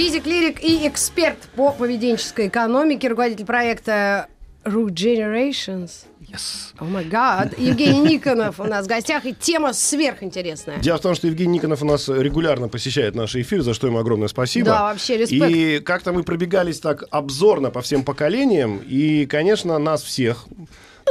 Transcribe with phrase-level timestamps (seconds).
[0.00, 4.28] Физик, лирик и эксперт по поведенческой экономике, руководитель проекта
[4.64, 5.90] Root Generations.
[6.22, 6.72] Yes.
[6.78, 7.58] О май гад.
[7.58, 10.78] Евгений Никонов у нас в гостях, и тема сверхинтересная.
[10.78, 13.98] Дело в том, что Евгений Никонов у нас регулярно посещает наши эфиры, за что ему
[13.98, 14.68] огромное спасибо.
[14.68, 15.50] Да, вообще респект.
[15.50, 20.46] И как-то мы пробегались так обзорно по всем поколениям, и, конечно, нас всех,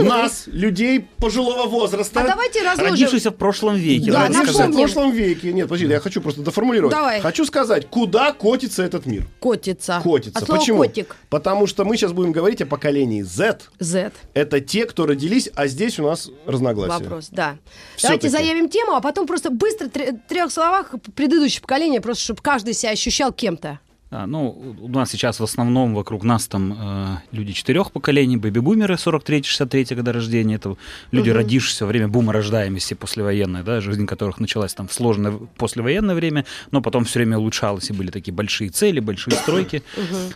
[0.04, 2.94] нас, людей пожилого возраста, А давайте разложим.
[2.94, 4.12] Родившийся в прошлом веке.
[4.12, 5.54] Да, в прошлом веке.
[5.54, 6.96] Нет, подожди, я хочу просто доформулировать.
[6.96, 7.22] Давай.
[7.22, 9.26] Хочу сказать, куда котится этот мир.
[9.40, 10.02] Котица.
[10.04, 10.40] Котится.
[10.40, 10.80] От Почему?
[10.80, 11.16] котик.
[11.30, 13.60] Потому что мы сейчас будем говорить о поколении Z.
[13.80, 14.12] Z.
[14.34, 17.04] Это те, кто родились, а здесь у нас разногласия.
[17.04, 17.58] Вопрос, да.
[18.02, 22.74] Давайте заявим тему, а потом просто быстро тр- трех словах предыдущее поколение, просто чтобы каждый
[22.74, 23.80] себя ощущал кем-то.
[24.12, 28.96] А, ну, у нас сейчас в основном вокруг нас там э, люди четырех поколений, бэби-бумеры
[28.96, 30.78] 43-63 года рождения, это
[31.12, 36.16] люди, родившиеся во время бума рождаемости послевоенной, да, жизнь которых началась там в сложное послевоенное
[36.16, 39.84] время, но потом все время улучшалась, и были такие большие цели, большие стройки.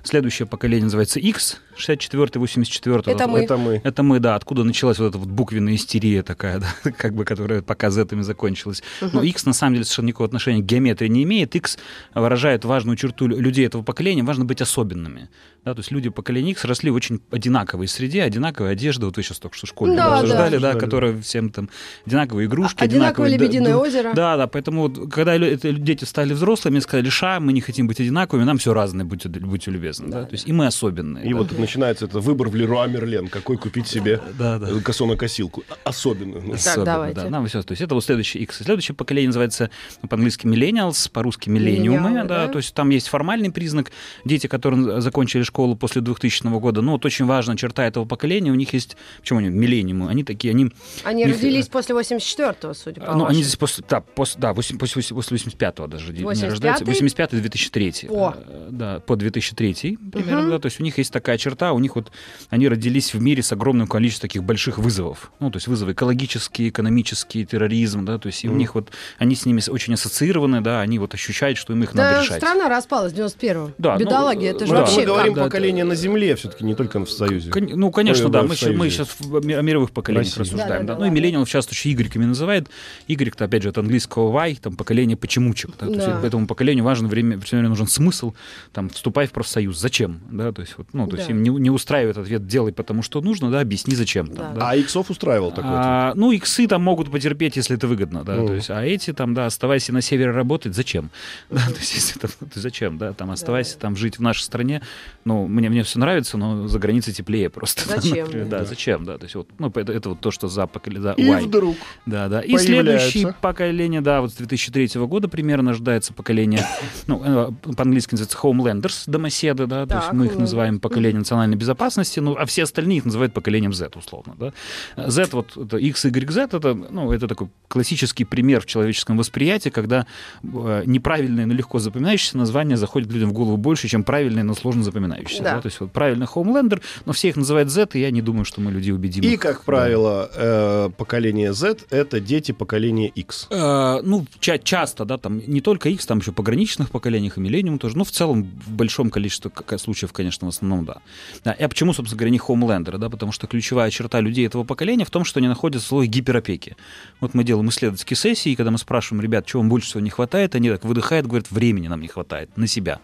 [0.03, 3.03] Следующее поколение называется X, 64-84.
[3.05, 3.39] Это мы.
[3.39, 3.81] Это мы.
[3.83, 7.61] Это мы, да, откуда началась вот эта вот буквенная истерия такая, да, как бы, которая
[7.61, 8.83] пока z закончилась.
[9.01, 11.55] Но X на самом деле совершенно никакого отношения к геометрии не имеет.
[11.55, 11.77] X
[12.13, 15.29] выражает важную черту лю- людей этого поколения, важно быть особенными.
[15.65, 19.23] Да, то есть люди поколения X росли в очень одинаковой среде, одинаковая одежда, вот вы
[19.23, 20.73] сейчас только что в школе Да, обсуждали, да.
[20.73, 21.69] да, которая всем там
[22.05, 23.37] одинаковые игрушки, одинаковое одинаковые...
[23.37, 24.13] да, «Лебединое да, озеро».
[24.13, 27.99] Да, да, поэтому вот, когда это дети стали взрослыми, сказали, ша, мы не хотим быть
[27.99, 30.09] одинаковыми, нам все разные, будьте, будьте любезны.
[30.09, 31.25] Да, то есть и мы особенные.
[31.25, 31.37] И да.
[31.37, 34.69] вот начинается это выбор в Леруа Мерлен, какой купить себе Да, да.
[34.69, 35.63] э, косонокосилку.
[35.83, 36.43] Особенную.
[36.43, 36.53] ну.
[36.53, 37.21] Особенно, давайте.
[37.21, 37.61] Да, нам всё.
[37.63, 38.57] То есть это вот следующий X.
[38.63, 39.69] Следующее поколение называется
[40.07, 42.13] по-английски millennials, по-русски миллениумы.
[42.13, 42.47] Да, да.
[42.47, 43.91] То есть там есть формальный признак.
[44.25, 48.55] Дети, которые закончили школу после 2000 года, ну вот очень важная черта этого поколения, у
[48.55, 50.09] них есть, почему они миллениумы?
[50.09, 50.71] Они такие, они...
[51.03, 54.77] Они них, родились после 84-го, судя по ну, они здесь после, да, после, да, 8,
[54.77, 56.49] после, после 85-го даже не 85-й?
[56.49, 56.83] рождаются.
[56.85, 58.07] 85-2003.
[58.09, 58.33] О.
[58.35, 61.95] Э, Да, по 2003 примерно, да, то есть у них есть такая черта, у них
[61.95, 62.11] вот,
[62.49, 65.31] они родились в мире с огромным количеством таких больших вызовов.
[65.39, 69.35] Ну, то есть вызовы экологические, экономические, терроризм, да, то есть и у них вот, они
[69.35, 72.37] с ними очень ассоциированы, да, они вот ощущают, что им их надо Да, решать.
[72.37, 73.73] страна распалась в 91-м.
[73.77, 74.79] Да, ну, Бедолаги, это же да.
[74.79, 75.05] Мы вообще...
[75.05, 77.49] говорим да, поколение на Земле, все-таки не только в Союзе.
[77.51, 78.41] Кон- Ну, конечно, Ой, да.
[78.41, 80.39] да, Мы, мы сейчас о мировых поколениях России.
[80.53, 80.85] рассуждаем.
[80.85, 81.15] Да, да, Да, да, ну и ладно.
[81.15, 82.69] миллениал часто еще игреками называют.
[83.07, 85.71] Игрек, то опять же, от английского why, там, поколение почемучек.
[85.79, 85.87] Да?
[85.87, 86.21] То есть Да.
[86.25, 88.33] этому поколению важно время, время нужен смысл,
[88.71, 89.77] там, вступай в профсоюз.
[89.79, 90.21] Зачем?
[90.31, 91.33] Да, то есть, вот, ну, то есть Да.
[91.33, 94.27] им не, не устраивает ответ «делай, потому что нужно», да, объясни, зачем.
[94.27, 94.59] там, Да.
[94.59, 94.69] да.
[94.69, 95.81] А иксов устраивал такой ответ?
[95.85, 98.47] А, ну, иксы там могут потерпеть, если это выгодно, да, Ну.
[98.47, 101.09] то есть, а эти там, да, оставайся на севере работать, зачем?
[101.49, 104.81] Да, то есть, если это, ты зачем, да, там, оставайся там жить в нашей стране,
[105.25, 107.87] ну, мне, мне все нравится, но за границей теплее просто.
[107.87, 108.25] да, Зачем?
[108.25, 111.03] например, Да, зачем, да, то есть, вот, ну, это, это вот то, что за поколение,
[111.03, 111.43] да, И why.
[111.43, 111.75] вдруг
[112.05, 112.41] Да, да.
[112.41, 116.65] И следующее поколение, да, вот с 2003 года примерно ожидается поколение,
[117.07, 120.39] ну, э, по-английски называется Homelanders, домоседы, да, то есть мы их Homelanders.
[120.39, 124.53] называем поколением национальной безопасности, ну, а все остальные их называют поколением Z, условно, да.
[124.95, 129.69] Z, вот это X, Y, Z, это, ну, это такой классический пример в человеческом восприятии,
[129.69, 130.05] когда
[130.43, 134.83] э, неправильные, но легко запоминающиеся названия заходят людям в голову больше, чем правильные, но сложно
[134.83, 135.43] запоминающиеся.
[135.43, 135.55] Да.
[135.55, 135.61] Да.
[135.61, 138.61] То есть вот правильно Homelander, но все их называют Z, и я не думаю, что
[138.61, 139.23] мы людей убедим.
[139.23, 139.39] И, их.
[139.39, 143.47] как правило, э, поколение Z— это дети поколения X.
[143.49, 147.77] Э, ну, ча- часто, да, там не только X, там еще пограничных поколениях и Millennium
[147.77, 150.97] тоже, ну, в целом, в большом количестве случаев, конечно, в основном, да.
[151.43, 151.55] Да.
[151.57, 155.09] А почему, собственно говоря, не Homelander, да, потому что ключевая черта людей этого поколения в
[155.09, 156.75] том, что они находятся в слое гиперопеки.
[157.19, 160.09] Вот мы делаем исследовательские сессии, и когда мы спрашиваем ребят, чего вам больше всего не
[160.09, 162.99] хватает, они так выдыхают, говорят, времени нам не хватает на себя,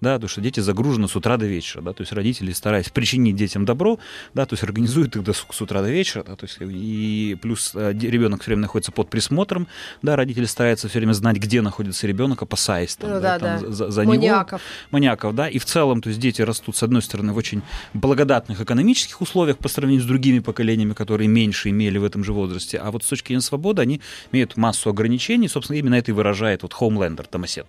[0.00, 3.36] да, потому что дети загружены с утра до вечера, да, то есть родители, стараясь причинить
[3.36, 3.98] детям добро,
[4.34, 7.72] да, то есть организуют их досуг с утра до вечера, да, то есть и плюс
[7.74, 9.66] э, ребенок все время находится под присмотром,
[10.02, 13.62] да, родители стараются все время знать, где находится ребенок, опасаясь там, Ну да, да, там
[13.62, 13.72] да.
[13.72, 14.14] за, за него.
[14.14, 14.62] Маньяков.
[14.90, 17.57] Маньяков, да, и в целом, то есть дети растут, с одной стороны, в очень
[17.94, 22.78] благодатных экономических условиях по сравнению с другими поколениями, которые меньше имели в этом же возрасте,
[22.78, 24.00] а вот с точки зрения свободы они
[24.32, 27.66] имеют массу ограничений, собственно, именно это и выражает вот Homelander, Томасет.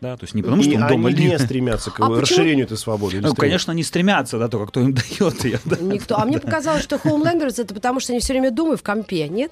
[0.00, 2.06] Да, то есть не потому, что И он дома они ли- не стремятся к А
[2.06, 3.20] почему- расширению этой свободы.
[3.22, 5.60] Ну, конечно, они стремятся, да, только кто им дает ее.
[5.64, 5.76] Да.
[5.80, 6.18] Никто.
[6.18, 9.50] А мне показалось, что Homelanders это потому, что они все время думают в компе, нет?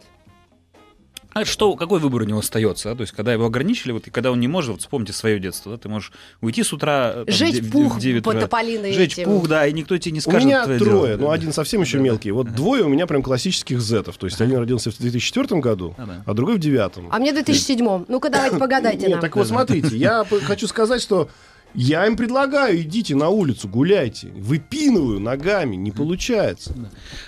[1.35, 2.91] А что, какой выбор у него остается?
[2.91, 2.95] Да?
[2.97, 5.73] То есть, когда его ограничили, вот, и когда он не может, вот вспомните свое детство,
[5.73, 7.25] да, ты можешь уйти с утра...
[7.25, 9.25] Там, Жечь в де- пух в 9 по утра, тополиной Жечь этим.
[9.25, 11.21] пух, да, и никто тебе не У скажет меня твое трое, дело.
[11.21, 11.33] ну Да.
[11.35, 12.31] один совсем еще мелкий.
[12.31, 14.17] Вот двое у меня прям классических зетов.
[14.19, 16.23] То есть один родился в 2004 году, А, да.
[16.27, 17.09] а другой в 2009.
[17.11, 19.21] А мне в 2007 Ну-ка, давайте погадайте Нет, нам.
[19.21, 21.29] так вот смотрите, я хочу сказать, что
[21.75, 24.29] я им предлагаю, идите на улицу, гуляйте.
[24.35, 26.75] Выпинываю ногами, не получается.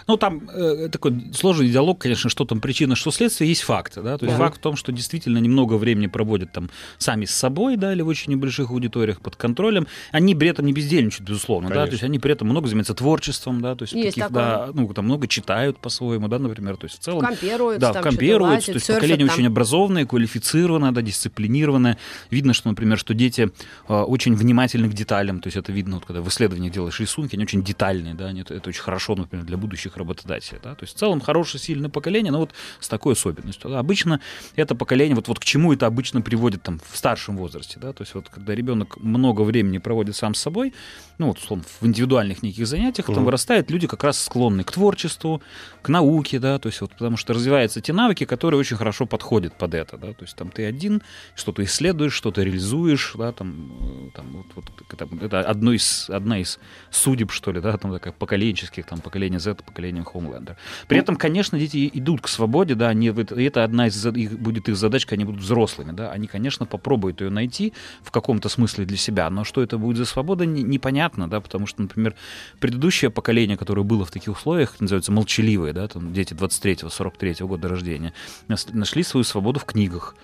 [0.07, 4.19] Ну, там э, такой сложный диалог, конечно, что там причина, что следствие, есть факты, да,
[4.19, 4.45] то есть Да.
[4.45, 8.09] факт в том, что действительно немного времени проводят там сами с собой, да, или в
[8.09, 11.91] очень небольших аудиториях под контролем, они при этом не бездельничают, безусловно, да, Конечно.
[11.91, 14.43] то есть они при этом много занимаются творчеством, да, то есть, Есть каких, такое.
[14.43, 17.25] да, ну, там много читают по-своему, да, например, то есть в целом...
[17.25, 19.35] Роются, да, там роются, лазят, то есть серфят поколение там.
[19.35, 21.99] очень образованное, квалифицированное, да, дисциплинированное.
[22.31, 23.51] Видно, что, например, что дети
[23.89, 27.35] э, очень внимательны к деталям, то есть это видно, вот, когда в исследованиях делаешь рисунки,
[27.37, 30.95] они очень детальные, да, они, это, очень хорошо, например, для будущих работодателей, да, то есть
[30.97, 33.71] в целом хорошее, сильное поколение, но вот с такой особенностью.
[33.71, 33.79] да.
[33.79, 34.21] Обычно
[34.57, 38.03] это поколение, вот, вот к чему это обычно приводит там в старшем возрасте, да, то
[38.03, 40.75] есть вот когда ребенок много времени проводит сам с собой,
[41.19, 43.25] ну вот, условно, в индивидуальных неких занятиях, там Мгм.
[43.27, 45.43] вырастают люди как раз склонны к творчеству,
[45.83, 49.57] к науке, да, то есть вот потому что развиваются те навыки, которые очень хорошо подходят
[49.57, 51.03] под это, да, то есть там ты один,
[51.35, 56.39] что-то исследуешь, что-то реализуешь, да, там, э, там вот, вот это, это одно из, одна
[56.41, 56.59] из
[56.91, 60.57] судеб, что ли, да, там такая поколенческих, там, поколение Z, поколение Homelander.
[60.89, 64.77] При этом, конечно, дети идут к свободе, да, они, это- одна из их, будет их
[64.77, 67.73] задач, когда они будут взрослыми, да, они, конечно, попробуют ее найти
[68.03, 71.67] в каком-то смысле для себя, но что это будет за свобода, не- непонятно, да, потому
[71.67, 72.15] что, например,
[72.61, 77.69] предыдущее поколение, которое было в таких условиях, называется молчаливые, да, там дети 23-го, 43-го года
[77.69, 78.13] рождения,
[78.49, 80.15] нашли свою свободу в книгах,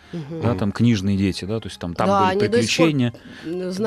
[0.43, 3.13] да, там книжные дети, да, то есть там, там Да, были до сих пор приключения.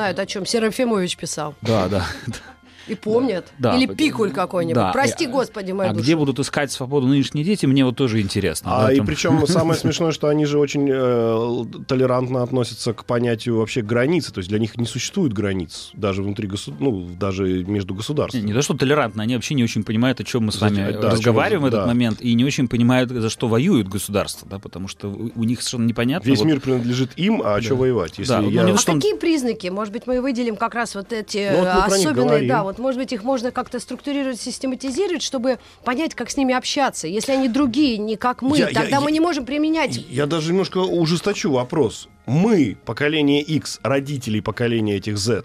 [0.04, 1.56] Знают, о чем Серафимович писал.
[1.62, 2.06] Да, да.
[2.88, 3.46] И помнят.
[3.60, 3.76] Да.
[3.78, 4.76] Или пикуль какой-нибудь.
[4.76, 4.92] Да.
[4.92, 6.04] Прости, И- Господи, мою А душу.
[6.04, 8.72] где будут искать свободу нынешние дети, мне вот тоже интересно.
[8.78, 13.58] А да, и причем самое смешное, что они же очень э, толерантно относятся к понятию
[13.58, 14.34] вообще границы.
[14.34, 16.80] То есть для них не существует границ даже внутри госуд...
[16.80, 18.42] ну, даже между Не, государствами.
[18.46, 21.10] не то, что толерантно, они вообще не очень понимают, о чем мы с вами Да,
[21.12, 21.88] разговариваем в этот да.
[21.88, 25.86] момент, и не очень понимают, за что воюют государства, да, потому что у них совершенно
[25.86, 26.28] непонятно.
[26.28, 28.14] Весь вот- мир принадлежит им, а что воевать?
[28.18, 28.64] Если Да, ну, я...
[28.64, 29.68] не А какие признаки?
[29.68, 33.00] Может быть, мы выделим как раз вот эти Ну, вот э, особенные, да, вот, может
[33.00, 37.08] быть, их можно как-то структурировать, систематизировать, чтобы понять, как с ними общаться.
[37.08, 39.98] Если они другие, не как мы, Я- я- тогда мы я- не можем применять.
[40.10, 42.08] Я даже немножко ужесточу вопрос.
[42.26, 45.44] Мы, поколение X, родители поколения этих Z,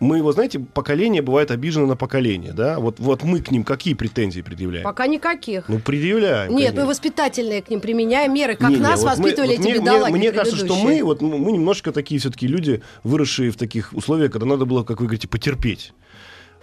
[0.00, 2.78] мы, вот знаете, поколение бывает обижено на поколение, да?
[2.78, 4.84] Вот, вот мы к ним какие претензии предъявляем?
[4.84, 5.68] Пока никаких.
[5.68, 6.50] Ну, предъявляем.
[6.50, 6.80] Нет, конечно.
[6.82, 9.70] мы воспитательные к ним применяем меры, как Не, не, нас вот мы- воспитывали вот эти
[9.70, 13.50] мне, бедолаги Мне, мне кажется, что мы, вот, ну, мы немножко такие все-таки люди, выросшие
[13.50, 15.92] в таких условиях, когда надо было, как вы говорите, потерпеть.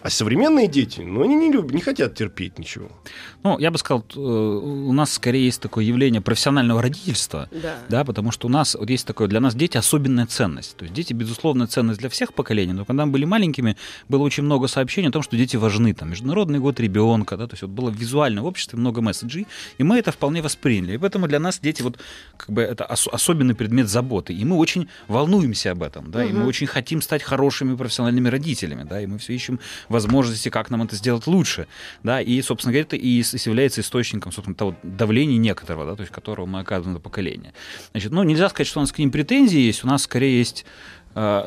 [0.04, 2.90] А современные дети, ну, они не любят, не хотят терпеть ничего.
[3.44, 7.76] Ну, я бы сказал, э, у нас скорее есть такое явление профессионального родительства, Да.
[7.90, 10.76] да, потому что у нас вот есть такое, для нас дети особенная ценность.
[10.78, 13.78] То есть дети, безусловно, ценность для всех поколений, но когда мы были маленькими,
[14.10, 15.94] было очень много сообщений о том, что дети важны.
[15.94, 19.48] Там, Международный год ребенка, да, то есть вот было визуально в обществе много месседжей,
[19.78, 20.94] и мы это вполне восприняли.
[20.96, 22.00] И поэтому для нас дети вот
[22.38, 24.34] как бы это ос- особенный предмет заботы.
[24.34, 28.84] И мы очень волнуемся об этом, да, и мы очень хотим стать хорошими профессиональными родителями,
[28.90, 29.60] да, и мы все ищем
[29.92, 31.68] возможности, как нам это сделать лучше,
[32.04, 33.08] да, и, собственно говоря, это и
[33.46, 37.54] является источником, собственно, того давления некоторого, да, то есть которого мы оказываем на поколение.
[37.92, 40.66] Значит, ну, нельзя сказать, что у нас к ним претензии есть, у нас скорее есть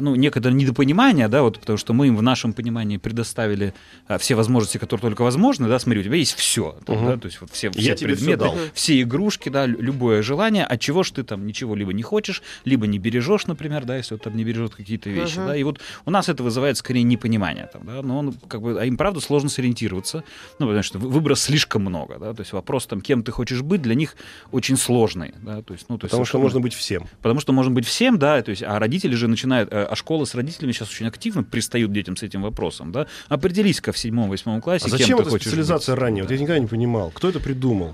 [0.00, 3.73] ну, некое недопонимание, да, вот, потому что мы им в нашем понимании предоставили
[4.09, 7.06] э, все возможности, которые только возможны, да, смотри, у тебя есть все, Мгм.
[7.06, 10.80] да, то есть вот все, все Я предметы, все игрушки, да, лю- любое желание, от
[10.80, 14.23] чего ж ты там ничего либо не хочешь, либо не бережешь, например, да, если вот
[14.23, 15.47] там не бережет какие-то вещи, Мгм.
[15.47, 18.80] да, и вот у нас это вызывает скорее непонимание, там, да, но он, как бы,
[18.80, 20.25] а им правда сложно сориентироваться,
[20.59, 23.62] ну, потому что вы- выбора слишком много, да, то есть вопрос там, кем ты хочешь
[23.62, 24.16] быть, для них
[24.52, 27.04] очень сложный, да, то есть, ну, то есть Потому что можно быть всем.
[27.23, 30.26] Потому что можно быть всем, да, то есть, а родители же начинают, э, а школы
[30.26, 33.06] с родителями сейчас очень активно пристают детям с этим вопросом, да.
[33.28, 36.02] Определись-ка в седьмом-восьмом классе, А кем зачем ты эта хочешь специализация быть.
[36.02, 36.23] ранее?
[36.25, 37.11] Вот я никогда не понимал.
[37.14, 37.92] Кто это придумал?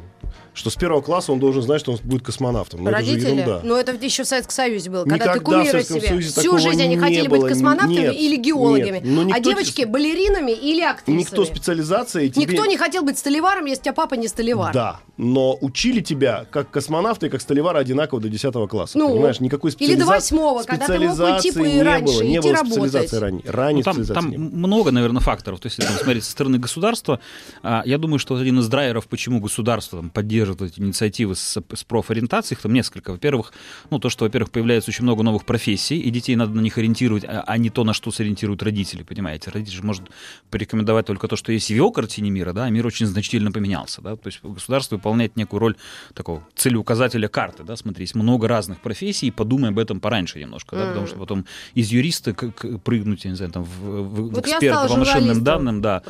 [0.52, 2.82] Что с первого класса он должен знать, что он будет космонавтом.
[2.82, 3.60] Ну, это же Родители?
[3.62, 5.04] Ну, это еще в Советском Союзе было.
[5.04, 6.08] Когда ты Никогда в кумира Советском себе.
[6.08, 7.40] Союзе Всю жизнь они не хотели было.
[7.42, 8.98] быть космонавтами Нет, или геологами.
[8.98, 9.02] нет.
[9.04, 11.20] Ну, а девочки балеринами или актрисами.
[11.22, 12.28] Никто специализация...
[12.28, 14.72] тебе- Никто не хотел быть столеваром, если у тебя папа не столевар.
[14.74, 18.98] Да, но учили тебя как космонавта и как столевара одинаково до 10 класса.
[18.98, 20.34] Ну, понимаешь, никакой Или до специализации.
[20.34, 23.42] восьмого, когда ты мог уйти типа и не раньше было, не было специализации ранней.
[23.46, 25.60] Ранней Ну, там, специализации там много, наверное, факторов.
[25.60, 27.20] То есть, если там, смотреть со стороны государства,
[27.62, 31.84] а, я думаю, что один из драйверов, почему государство там, поддерживает эти инициативы с, с
[31.84, 33.12] профориентацией, их там несколько.
[33.12, 33.52] Во-первых,
[33.90, 37.24] ну, то, что, во-первых, появляется очень много новых профессий, и детей надо на них ориентировать,
[37.24, 39.50] а, а не то, на что сориентируют родители, понимаете.
[39.50, 40.04] Родитель же может
[40.50, 44.00] порекомендовать только то, что есть в его картине мира, да, а мир очень значительно поменялся,
[44.00, 44.16] да.
[44.16, 45.76] То есть государство выполняет некую роль
[46.14, 50.76] такого целеуказателя карты, да, смотри, есть много разных профессий, и подумай об этом пораньше немножко,
[50.76, 51.39] да, потому что потом
[51.74, 54.96] из юриста к- к- прыгнуть, я не знаю, там, в, в- в Вот эксперта по
[54.96, 56.00] машинным данным, да,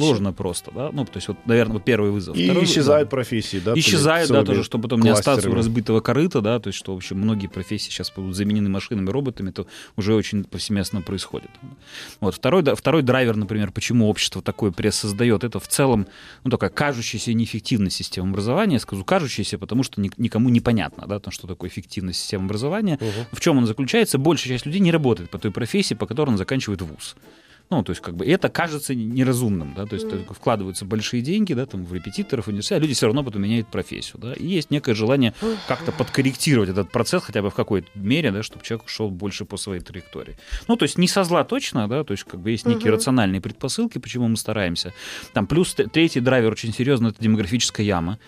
[0.00, 2.36] сложно просто, да, ну, то есть вот, наверное, вот первый вызов.
[2.36, 3.10] И Второй- исчезают да.
[3.10, 3.74] профессии, да?
[3.74, 6.96] Исчезают, да, тоже, чтобы потом не остаться у разбитого корыта, да, то есть, что, в
[6.96, 11.50] общем, многие профессии сейчас будут заменены машинами, роботами, то уже очень повсеместно происходит.
[12.20, 16.06] Вот, второй, да, второй драйвер, например, почему общество такое пресс создает, это в целом,
[16.44, 21.18] ну, такая кажущаяся неэффективная система образования, я скажу, кажущаяся, потому что ни- никому непонятно, да,
[21.18, 22.98] там, что такое эффективная система образования,
[23.32, 26.38] в чем она заключается, большая часть людей не работает по той профессии, по которой она
[26.38, 27.16] заканчивает вуз.
[27.70, 31.54] Ну, то есть, как бы, это кажется неразумным, да, то есть, только вкладываются большие деньги,
[31.54, 34.72] да, там, в репетиторов, университет, а люди все равно потом меняют профессию, да, и есть
[34.72, 35.34] некое желание
[35.68, 39.56] как-то подкорректировать этот процесс хотя бы в какой-то мере, да, чтобы человек шел больше по
[39.56, 40.36] своей траектории.
[40.66, 43.40] Ну, то есть, не со зла точно, да, то есть, как бы, есть некие рациональные
[43.40, 44.92] предпосылки, почему мы стараемся.
[45.32, 48.18] Там, плюс третий драйвер очень серьезный, это демографическая яма.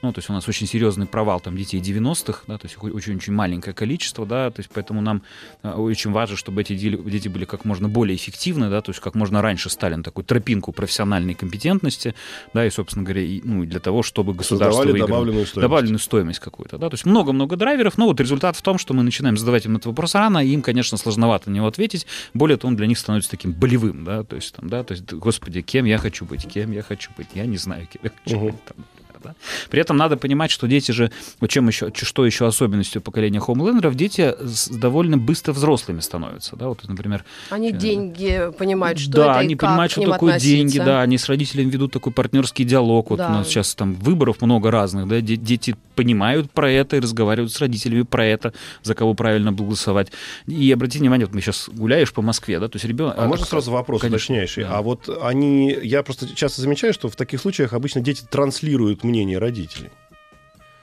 [0.00, 3.32] Ну, то есть у нас очень серьезный провал там детей 90-х, да, то есть очень-очень
[3.32, 5.22] маленькое количество, да, то есть поэтому нам
[5.64, 9.16] э, очень важно, чтобы эти дети были как можно более эффективны, да, то есть как
[9.16, 12.14] можно раньше стали на такую тропинку профессиональной компетентности,
[12.54, 15.08] да, и, собственно говоря, и, ну, и для того, чтобы государство Создавали выиграло.
[15.08, 15.62] добавленную стоимость.
[15.68, 19.02] Добавленную стоимость какую-то, да, то есть много-много драйверов, но вот результат в том, что мы
[19.02, 22.68] начинаем задавать им этот вопрос рано, и им, конечно, сложновато на него ответить, более того,
[22.68, 25.86] он для них становится таким болевым, да, то есть, там, да, то есть, господи, кем
[25.86, 28.46] я хочу быть, кем я хочу быть, я не знаю, кем я хочу Мгм.
[28.46, 28.76] быть, там,
[29.18, 29.68] например, да.
[29.70, 31.10] При этом надо понимать, что дети же,
[31.48, 36.86] чем еще, что еще особенностью поколения хоумлендеров, дети с- довольно быстро взрослыми становятся, да, вот,
[36.88, 40.56] например, Они деньги понимают, что да, это и они понимают, что такое относиться.
[40.56, 43.10] деньги, да, они с родителями ведут такой партнерский диалог.
[43.10, 43.28] Вот Да.
[43.28, 47.52] у нас сейчас там выборов много разных, да, де- дети понимают про это и разговаривают
[47.52, 48.52] с родителями про это,
[48.84, 50.12] за кого правильно голосовать.
[50.46, 53.16] И обратите внимание, вот мы сейчас гуляешь по Москве, да, то есть ребенок...
[53.18, 54.62] А можно сразу вопрос Конечно, уточняющий?
[54.62, 54.76] да.
[54.76, 59.38] А вот они, я просто часто замечаю, что в таких случаях обычно дети транслируют мнение
[59.38, 59.90] родителей.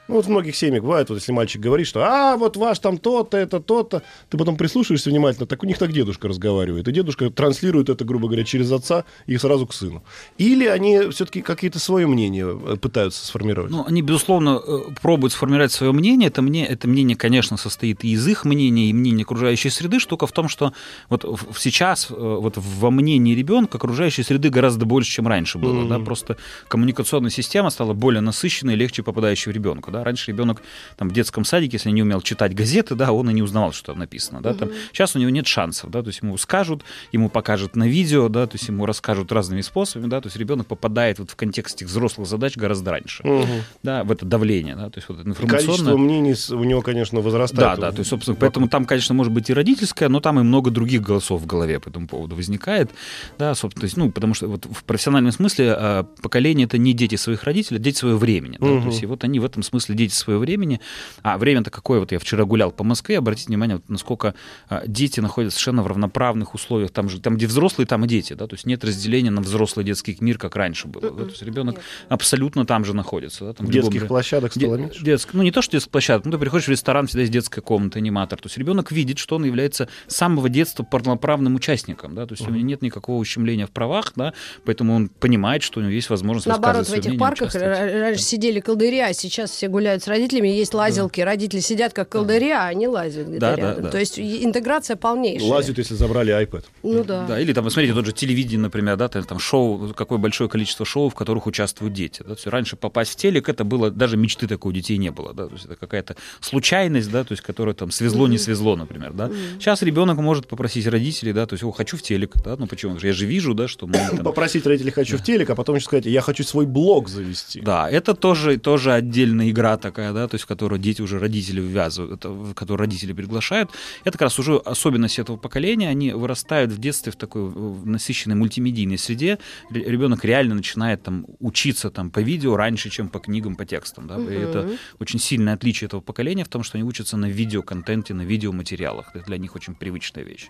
[0.08, 2.98] Ну, вот в многих семьях бывает, вот если мальчик говорит, что «а, вот ваш там
[2.98, 7.30] то-то, это то-то», ты потом прислушиваешься внимательно, так у них так дедушка разговаривает, и дедушка
[7.30, 10.02] транслирует это, грубо говоря, через отца и сразу к сыну.
[10.38, 13.70] Или они все-таки какие-то свое мнение э, пытаются сформировать.
[13.70, 16.28] Ну, они, безусловно, э, пробуют сформировать свое мнение.
[16.28, 19.98] Это, мне, это мнение, конечно, состоит и из их мнения, и мнения окружающей среды.
[19.98, 20.72] Штука в том, что
[21.08, 21.24] вот
[21.58, 25.80] сейчас э, вот во мнении ребенка окружающей среды гораздо больше, чем раньше было.
[25.80, 25.88] Мгм.
[25.88, 25.98] Да?
[25.98, 26.36] Просто
[26.68, 29.90] коммуникационная система стала более насыщенной и легче попадающей в ребенка.
[29.96, 30.04] Да?
[30.04, 30.62] Раньше ребенок
[30.96, 33.92] там, в детском садике, если не умел читать газеты, да, он и не узнавал, что
[33.92, 34.40] там написано.
[34.40, 34.54] Да?
[34.54, 35.90] Там, сейчас у него нет шансов.
[35.90, 36.02] Да?
[36.02, 38.46] То есть ему скажут, ему покажут на видео, да?
[38.46, 40.08] то есть ему расскажут разными способами.
[40.10, 40.20] Да?
[40.20, 43.62] То есть ребенок попадает вот в контекст этих взрослых задач гораздо раньше Мгм.
[43.82, 45.96] да, в это давление, да, то есть вот это Количество информационное.
[45.96, 47.76] мнений у него, конечно, возрастает.
[47.76, 50.42] Да, да, то есть, собственно, поэтому там, конечно, может быть и родительское, но там и
[50.42, 52.90] много других голосов в голове по этому поводу возникает,
[53.38, 56.92] да, собственно, то есть, ну, потому что вот в профессиональном смысле а, поколение это не
[56.92, 59.62] дети своих родителей, а дети своего времени, да, то есть, и вот они в этом
[59.62, 60.80] смысле дети своего времени,
[61.22, 64.34] а время-то какое, вот я вчера гулял по Москве, обратите внимание, вот насколько
[64.68, 68.32] а, дети находятся совершенно в равноправных условиях, там же, там, где взрослые, там и дети,
[68.32, 71.30] да, то есть нет разделения на взрослый и детский мир, как раньше было, да, то
[71.30, 74.82] есть ребенок абсолютно там же находится, да, там в любом Детских ре- площадок стало Де-
[74.82, 75.04] меньше.
[75.04, 77.60] детск- ну, не то, что детская площадка, ну, ты приходишь в ресторан, всегда есть детская
[77.60, 78.38] комната, аниматор.
[78.40, 82.46] То есть ребенок видит, что он является с самого детства полноправным участником, да, то есть
[82.46, 84.32] у него нет никакого ущемления в правах, да,
[84.64, 88.98] поэтому он понимает, что у него есть возможность Наоборот, в этих парках раньше сидели колдыри,
[89.00, 93.26] а сейчас все гуляют с родителями, есть лазилки, родители сидят как колдыри, а они лазят
[93.28, 93.84] где-то Да, да, рядом.
[93.84, 93.90] да.
[93.90, 95.50] То есть интеграция полнейшая.
[95.50, 96.64] Лазят, если забрали iPad.
[96.82, 97.26] Ну да.
[97.26, 100.86] Да, или там, смотрите, тот же телевидение, например, да, там, там шоу, какое большое количество
[100.86, 102.22] шоу, в которых участвуют дети.
[102.26, 105.34] Да, есть раньше попасть в телек, это было, даже мечты такой у детей не было,
[105.34, 109.12] да, то есть это какая-то случайность, да, то есть которая там свезло, не свезло, например,
[109.12, 109.30] да.
[109.58, 112.96] Сейчас ребенок может попросить родителей, да, то есть, о, хочу в телек, да, ну почему,
[113.02, 115.84] я же вижу, да, что мы там, Попросить родителей «хочу в телек», а потом еще
[115.86, 117.60] сказать «я хочу свой блог завести».
[117.60, 121.60] Да, это тоже, тоже отдельная игра такая, да, то есть в которую дети уже родители
[121.60, 123.70] ввязывают, это, в которую родители приглашают.
[124.04, 125.88] Это как раз уже особенность этого поколения.
[125.88, 129.38] Они вырастают в детстве в такой в насыщенной мультимедийной среде.
[129.70, 134.06] Ре- Ребенок реально начинает там учиться там по видео раньше, чем по книгам, по текстам.
[134.06, 134.16] Да?
[134.18, 134.70] И это
[135.00, 139.10] очень сильное отличие этого поколения в том, что они учатся на видеоконтенте, на видеоматериалах.
[139.14, 140.48] Это для них очень привычная вещь.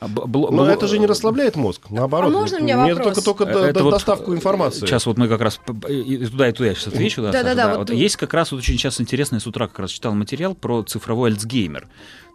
[0.00, 2.32] А б- бл- Но бл- это же не расслабляет мозг, наоборот.
[2.32, 3.14] А можно мне Мне вопрос?
[3.24, 4.80] только, только Э, это до- вот, доставку э, информации.
[4.86, 7.22] Сейчас вот мы как раз и туда и туда я сейчас отвечу.
[7.22, 7.96] Да, Да-да-да, Саша, вот Вот тут.
[7.96, 10.82] есть как раз вот очень сейчас интересно, я с утра как раз читал материал про
[10.82, 11.88] цифровой Альцгеймер.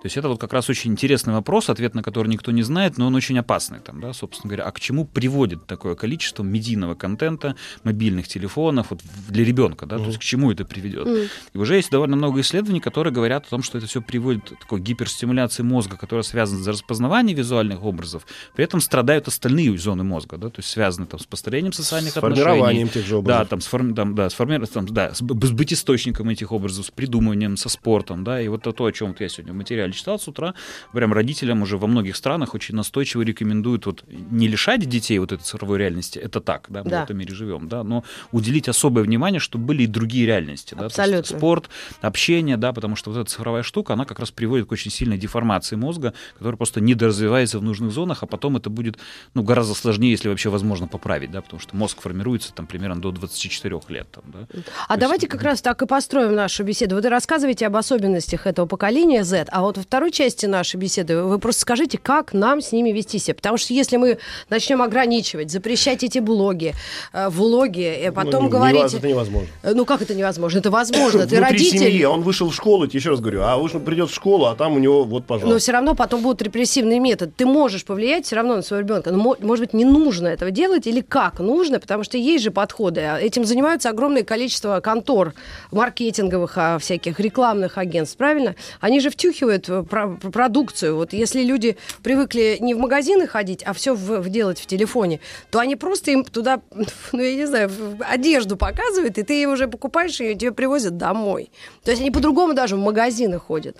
[0.03, 2.97] То есть это вот как раз очень интересный вопрос, ответ на который никто не знает,
[2.97, 3.79] но он очень опасный.
[3.79, 8.99] Там, да, собственно говоря, а к чему приводит такое количество медийного контента, мобильных телефонов вот,
[9.29, 9.99] для ребенка, да, mm-hmm.
[9.99, 11.07] то есть к чему это приведет.
[11.07, 11.29] Mm-hmm.
[11.53, 14.59] И уже есть довольно много исследований, которые говорят о том, что это все приводит к
[14.59, 20.35] такой гиперстимуляции мозга, которая связана с распознаванием визуальных образов, при этом страдают остальные зоны мозга,
[20.35, 22.43] да, то есть связаны там с построением социальных с отношений.
[22.43, 23.39] формированием тех же образов.
[23.39, 26.87] Да, там, с, форми- там, да, с, форми- там, да, с, с бытисточником этих образов,
[26.87, 30.19] с придумыванием, со спортом, да, и вот то, о чем я сегодня в материале читал
[30.19, 30.53] с утра,
[30.91, 35.43] прям родителям уже во многих странах очень настойчиво рекомендуют вот не лишать детей вот этой
[35.43, 37.01] цифровой реальности, это так, да, мы да.
[37.01, 40.85] в этом мире живем, да, но уделить особое внимание, чтобы были и другие реальности, да,
[40.85, 41.17] Абсолютно.
[41.17, 41.69] есть спорт,
[42.01, 45.17] общение, да, потому что вот эта цифровая штука, она как раз приводит к очень сильной
[45.17, 48.97] деформации мозга, которая просто недоразвивается в нужных зонах, а потом это будет,
[49.33, 53.11] ну, гораздо сложнее, если вообще возможно поправить, да, потому что мозг формируется там примерно до
[53.11, 54.47] 24 лет, там, да.
[54.87, 55.31] А То давайте есть...
[55.31, 56.95] как раз так и построим нашу беседу.
[56.95, 61.37] Вы рассказываете об особенностях этого поколения Z, а вот во второй части нашей беседы вы
[61.39, 64.17] просто скажите, как нам с ними вести себя, потому что если мы
[64.49, 66.73] начнем ограничивать, запрещать эти блоги,
[67.11, 68.93] э, влоги, и потом ну, говорить...
[68.93, 69.49] Это невозможно.
[69.61, 70.59] Э, ну как это невозможно?
[70.59, 71.27] Это возможно.
[71.27, 71.79] Ты родитель...
[71.79, 74.73] семьи, он вышел в школу, еще раз говорю, а он придет в школу, а там
[74.73, 75.53] у него вот, пожалуйста.
[75.53, 77.33] Но все равно потом будут репрессивные методы.
[77.35, 79.11] Ты можешь повлиять все равно на своего ребенка.
[79.11, 83.01] Но, может быть, не нужно этого делать или как нужно, потому что есть же подходы.
[83.19, 85.33] Этим занимаются огромное количество контор
[85.71, 88.55] маркетинговых, а, всяких рекламных агентств, правильно?
[88.79, 90.95] Они же втюхивают э, продукцию.
[90.95, 95.19] Вот если люди привыкли не в магазины ходить, а все в, в делать в телефоне,
[95.49, 96.61] то они просто им туда,
[97.11, 101.51] ну, я не знаю, одежду показывают, и ты ее уже покупаешь, и тебе привозят домой.
[101.83, 103.77] То есть они по-другому даже в магазины ходят.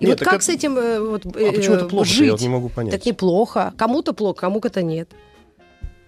[0.00, 0.44] И нет, вот как это...
[0.44, 2.08] с этим э, вот, а э, почему это плохо?
[2.08, 2.26] Жить?
[2.26, 2.92] Я вот не могу понять.
[2.92, 3.72] Так неплохо.
[3.76, 5.08] Кому-то плохо, кому-то нет.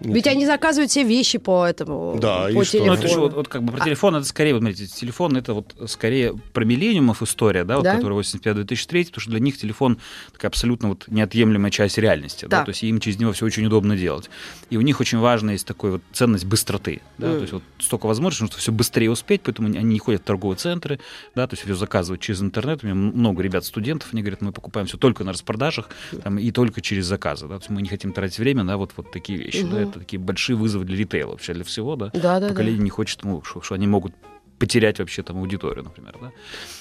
[0.01, 2.87] Ведь они заказывают все вещи по этому, да, по телефону.
[2.87, 5.37] Ну, это же вот, вот как бы про а телефон, это скорее, вот смотрите, телефон
[5.37, 7.97] это вот скорее про миллениумов история, да, вот, да?
[7.97, 9.99] которая 85-2003, потому что для них телефон
[10.33, 12.59] такая абсолютно вот неотъемлемая часть реальности, да.
[12.59, 14.31] да, то есть им через него все очень удобно делать.
[14.71, 17.35] И у них очень важна есть такой вот ценность быстроты, да, mm.
[17.35, 20.59] то есть вот столько возможностей, что все быстрее успеть, поэтому они не ходят в торговые
[20.59, 20.99] центры,
[21.35, 22.83] да, то есть все заказывают через интернет.
[22.83, 25.89] У меня много ребят, студентов, они говорят, мы покупаем все только на распродажах
[26.23, 28.93] там, и только через заказы, да, то есть мы не хотим тратить время на вот,
[28.97, 29.71] вот такие вещи, mm-hmm.
[29.71, 32.11] да, это такие большие вызовы для ритейла вообще, для всего, да.
[32.14, 32.85] Да, да, Поколение да.
[32.85, 34.14] не хочет, ну, что, что они могут
[34.59, 36.33] потерять вообще там аудиторию, например, да.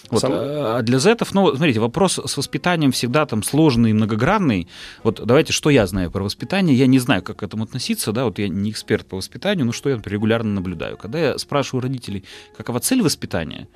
[0.09, 0.21] Вот.
[0.21, 0.31] Сам...
[0.33, 4.67] А для зетов, ну, смотрите, вопрос с воспитанием всегда там сложный и многогранный.
[5.03, 8.25] Вот давайте, что я знаю про воспитание, я не знаю, как к этому относиться, да,
[8.25, 10.97] вот я не эксперт по воспитанию, но что я регулярно наблюдаю.
[10.97, 12.23] Когда я спрашиваю родителей,
[12.55, 13.67] какова цель воспитания,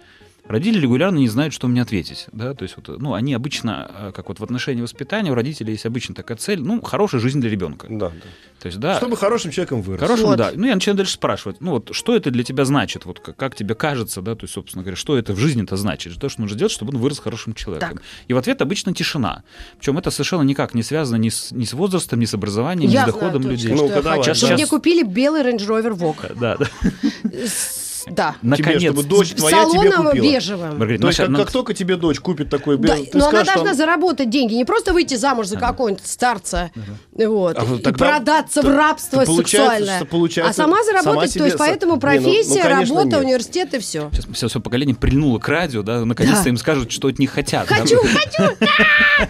[0.47, 2.27] Родители регулярно не знают, что мне ответить.
[2.31, 2.53] Да?
[2.53, 5.85] То есть, вот, ну, они обычно, э, как вот в отношении воспитания, у родителей есть
[5.85, 7.87] обычно такая цель, ну, хорошая жизнь для ребенка.
[7.89, 8.29] Да, да.
[8.59, 10.01] То есть, да, Чтобы хорошим человеком вырос.
[10.01, 10.37] Хорошим, вот.
[10.37, 10.51] да.
[10.55, 13.55] Ну, я начинаю дальше спрашивать, ну, вот, что это для тебя значит, вот, как, как
[13.55, 16.57] тебе кажется, да, то есть, собственно говоря, что это в жизни-то значит, то, что нужно
[16.57, 17.97] делать, чтобы он вырос хорошим человеком.
[17.97, 18.03] Так.
[18.27, 19.43] И в ответ обычно тишина.
[19.77, 23.01] Причем это совершенно никак не связано ни с, ни с возрастом, ни с образованием, я
[23.01, 23.73] ни с доходом знаю, людей.
[23.73, 24.23] Ну, давай.
[24.23, 24.51] Сейчас, сейчас...
[24.51, 26.39] мне купили белый Range Rover Vogue.
[26.39, 26.67] Да, да.
[28.09, 28.35] Да.
[28.41, 28.79] Наконец.
[28.79, 30.23] Тебе, чтобы дочь твоя тебе купила.
[30.23, 30.77] бежевым.
[30.77, 33.55] Маргарита, То есть, как, как только тебе дочь купит такой белый, да, но скажешь, она
[33.55, 33.77] должна что...
[33.77, 35.67] заработать деньги, не просто выйти замуж за ага.
[35.67, 37.29] какого-нибудь старца, ага.
[37.29, 41.99] вот, а и продаться в рабство сексуальное, получается, а сама заработать, сама то есть поэтому
[41.99, 43.25] профессия, не, ну, ну, работа, нет.
[43.25, 44.09] университет и все.
[44.11, 46.49] Сейчас все, все поколение прильнуло к радио, да, наконец-то да.
[46.49, 47.67] им скажут, что от них хотят.
[47.67, 48.09] Хочу, да?
[48.09, 48.55] хочу,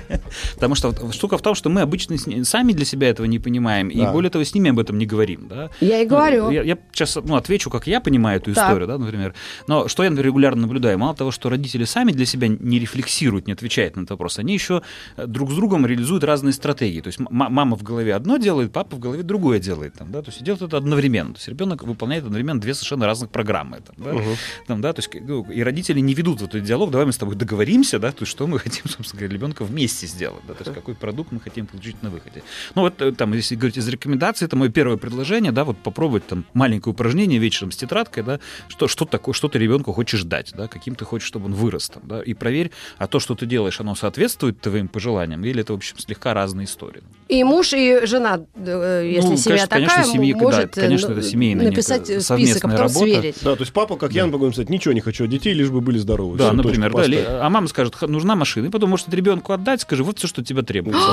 [0.55, 4.05] Потому что штука в том, что мы обычно сами для себя этого не понимаем, и
[4.05, 5.69] более того, с ними об этом не говорим, да.
[5.79, 6.49] Я и говорю.
[6.49, 9.33] Я сейчас ну, отвечу, как я понимаю эту историю, да, например.
[9.67, 10.97] Но что я регулярно наблюдаю?
[10.97, 14.53] Мало того, что родители сами для себя не рефлексируют, не отвечают на этот вопрос, они
[14.53, 14.81] еще
[15.15, 17.01] э, друг с другом реализуют разные стратегии.
[17.01, 19.93] То есть мама в голове одно делает, папа в голове другое делает.
[19.93, 20.21] Там, да?
[20.21, 21.33] То есть делают это одновременно.
[21.33, 23.79] То есть ребенок выполняет одновременно две совершенно разных программы.
[23.81, 24.13] Там, да?
[24.13, 24.37] Угу.
[24.67, 24.93] Там, да?
[24.93, 28.11] То есть, ну, и родители не ведут этот диалог, давай мы с тобой договоримся, да,
[28.11, 31.31] то есть, что мы хотим, собственно говоря, ребенка вместе сделать, да, то есть какой продукт
[31.31, 32.43] мы хотим получить на выходе.
[32.75, 36.27] Ну вот э, там, если говорить из рекомендаций, это мое первое предложение, да, вот попробовать
[36.27, 40.53] там маленькое упражнение вечером с тетрадкой, да, что, что такое, что ты ребенку хочешь дать,
[40.55, 43.45] да, каким ты хочешь, чтобы он вырос там, да, и проверь, а то, что ты
[43.45, 47.03] делаешь, оно соответствует твоим пожеланиям, или это, в общем, слегка разные истории.
[47.27, 51.11] И муж, и жена, э, если ну, семья конечно, такая, конечно, семьи, может да, конечно,
[51.11, 52.99] это семейная написать список, а потом работа.
[52.99, 53.35] сверить.
[53.41, 54.19] Да, то есть папа, как да.
[54.19, 56.37] я, могу сказать, ничего не хочу от детей, лишь бы были здоровы.
[56.37, 60.03] Да, все, например, да, а мама скажет, нужна машина, и потом может ребенку отдать, скажи,
[60.03, 61.07] вот все, что тебе требуется.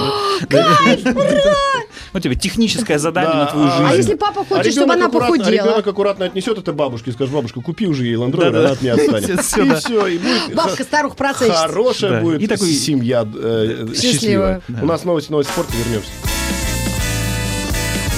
[0.49, 1.55] Кайф, ура!
[2.13, 3.85] Вот тебе техническое задание на твою жизнь.
[3.87, 5.51] А если папа хочет, чтобы она похудела?
[5.51, 8.95] Ребенок аккуратно отнесет это бабушке и скажет, бабушка, купи уже ей ландровер, она от меня
[9.39, 9.79] отстанет.
[9.79, 10.55] И все, и будет...
[10.55, 11.51] Бабка старух процесс.
[11.51, 14.63] Хорошая будет и такой семья э, счастливая.
[14.69, 16.11] У нас новости, новости спорта, вернемся.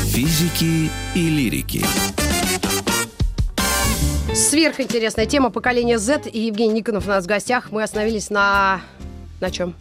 [0.06, 1.84] Физики и лирики.
[4.34, 6.22] Сверхинтересная тема поколения Z.
[6.30, 7.70] И Евгений Никонов у нас в гостях.
[7.70, 8.80] Мы остановились на...
[9.40, 9.74] На чем?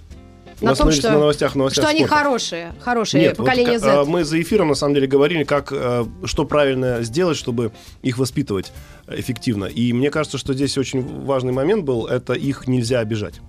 [0.61, 4.05] На том, что, на новостях, новостях что они хорошие, хорошие Нет, вот поколение а, Z.
[4.05, 8.71] мы за эфиром на самом деле говорили, как э, что правильно сделать, чтобы их воспитывать
[9.07, 9.65] эффективно.
[9.65, 13.41] И мне кажется, что здесь очень важный момент был, это их нельзя обижать.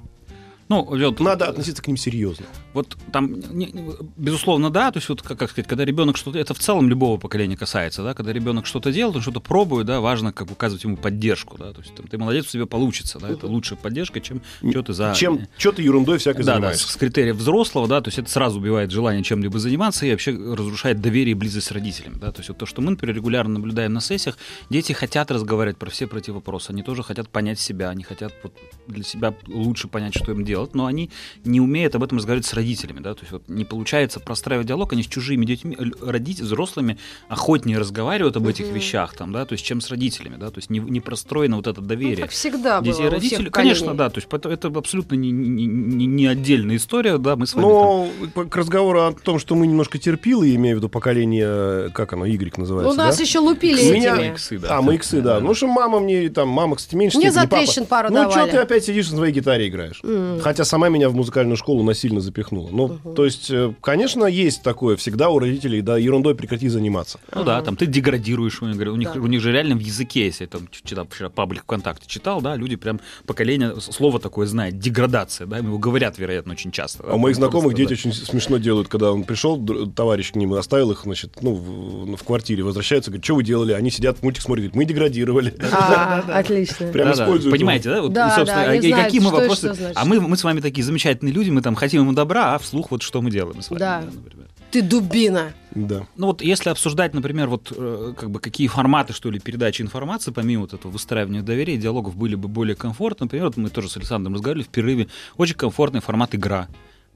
[0.68, 2.46] Ну, вот, Надо относиться к ним серьезно.
[2.72, 6.38] Вот там, не- не- безусловно, да, то есть вот, как, как сказать, когда ребенок что-то,
[6.38, 10.00] это в целом любого поколения касается, да, когда ребенок что-то делает, он что-то пробует, да,
[10.00, 13.28] важно как указывать ему поддержку, да, то есть там, ты молодец, у тебя получится, да,
[13.28, 15.14] это лучшая поддержка, чем что ты за...
[15.14, 16.88] Чем что ты ерундой всякой да, да, занимаешься.
[16.88, 20.32] с, с критериев взрослого, да, то есть это сразу убивает желание чем-либо заниматься и вообще
[20.32, 23.54] разрушает доверие и близость с родителями, да, то есть вот то, что мы, например, регулярно
[23.54, 24.36] наблюдаем на сессиях,
[24.68, 28.32] дети хотят разговаривать про все про эти вопросы, они тоже хотят понять себя, они хотят
[28.42, 28.52] вот
[28.88, 31.10] для себя лучше понять, что им делать, но они
[31.44, 34.92] не умеют об этом разговаривать с родителями, да, то есть вот не получается простраивать диалог,
[34.92, 39.64] они с чужими детьми, родителями, взрослыми охотнее разговаривают об этих вещах, там, да, то есть
[39.64, 42.80] чем с родителями, да, то есть не, не простроено вот это Ну, доверие как всегда
[42.80, 43.50] было детей и у всех родителей.
[43.50, 47.54] Конечно, да, то есть это, абсолютно не, не, не- не отдельная история, да, мы с
[47.54, 50.88] вами там- Но по- к разговору о том, что мы немножко терпилы, имею в виду
[50.88, 53.22] поколение, как оно, Y Ну, называется, нас да?
[53.22, 54.32] еще лупили Меня- этими.
[54.32, 54.78] иксы, да.
[54.78, 55.40] А, мы иксы, да.
[55.40, 58.56] Ну что мама мне, там, мама, кстати, меньше Мне за трещин пару Ну что ты
[58.58, 60.00] опять сидишь на своей гитаре играешь?
[60.46, 62.68] Хотя сама меня в музыкальную школу насильно запихнула.
[62.70, 67.18] Ну, то есть, э, конечно, есть такое всегда у родителей, да, ерундой прекрати заниматься.
[67.34, 69.20] Ну да, там ты деградируешь, у них, говорю, у них, Да.
[69.20, 72.54] у них же реально в языке, если я там читал вчера паблик ВКонтакте читал, да,
[72.54, 77.02] люди прям поколение слово такое знает, деградация, да, его говорят, вероятно, очень часто.
[77.02, 77.94] да, А у моих знакомых что, дети да.
[77.94, 79.60] очень смешно делают, когда он пришел,
[79.96, 83.42] товарищ к ним, и оставил их, значит, ну, в, в квартире, возвращаются, говорят, что вы
[83.42, 83.72] делали?
[83.72, 85.52] Они сидят, мультик смотрят, говорят, мы деградировали.
[85.72, 86.86] А, отлично.
[86.92, 87.52] Прям используют.
[87.56, 88.02] Понимаете, да?
[88.02, 89.92] Вот, Да, и, собственно, да, а и знают, какие мы вопросы.
[89.96, 92.90] А мы, мы с вами такие замечательные люди, мы там хотим ему добра, а вслух
[92.90, 93.80] вот что мы делаем с вами.
[93.80, 94.02] Да.
[94.02, 94.48] например.
[94.70, 95.54] Ты дубина.
[95.74, 96.06] Да.
[96.16, 100.32] Ну вот если обсуждать, например, вот э, как бы какие форматы, что ли, передачи информации,
[100.32, 103.24] помимо вот этого выстраивания доверия, диалогов были бы более комфортны.
[103.24, 106.68] Например, вот мы тоже с Александром разговаривали в перерыве, очень комфортный формат игра.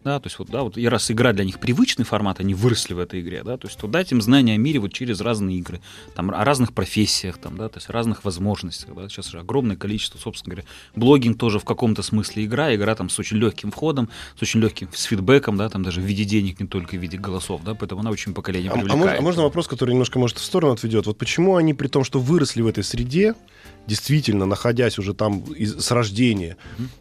[0.02, 2.94] Да, то есть вот, да, вот и раз игра для них привычный формат, они выросли
[2.94, 5.58] в этой игре, да, то есть вот дать им знания о мире вот через разные
[5.58, 5.82] игры,
[6.14, 9.76] там, о разных профессиях, там, да, то есть о разных возможностях, да, сейчас же огромное
[9.76, 14.08] количество, собственно говоря, блогинг тоже в каком-то смысле игра, игра там с очень легким входом,
[14.38, 17.18] с очень легким, с фидбэком, да, там даже в виде денег, не только в виде
[17.18, 18.98] голосов, да, поэтому она очень поколение А, а привлекает.
[19.00, 21.06] можно, а можно вопрос, который немножко, может, в сторону отведет?
[21.06, 23.34] Вот почему они, при том, что выросли в этой среде,
[23.87, 26.56] действительно, находясь уже там из- с рождения,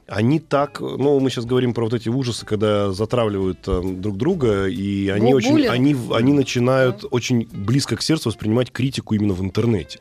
[0.08, 4.67] они так, ну, мы сейчас говорим про вот эти ужасы, когда затравливают там, друг друга,
[4.67, 9.41] и они Ну, очень, они, они начинают очень близко к сердцу воспринимать критику именно в
[9.41, 9.99] интернете.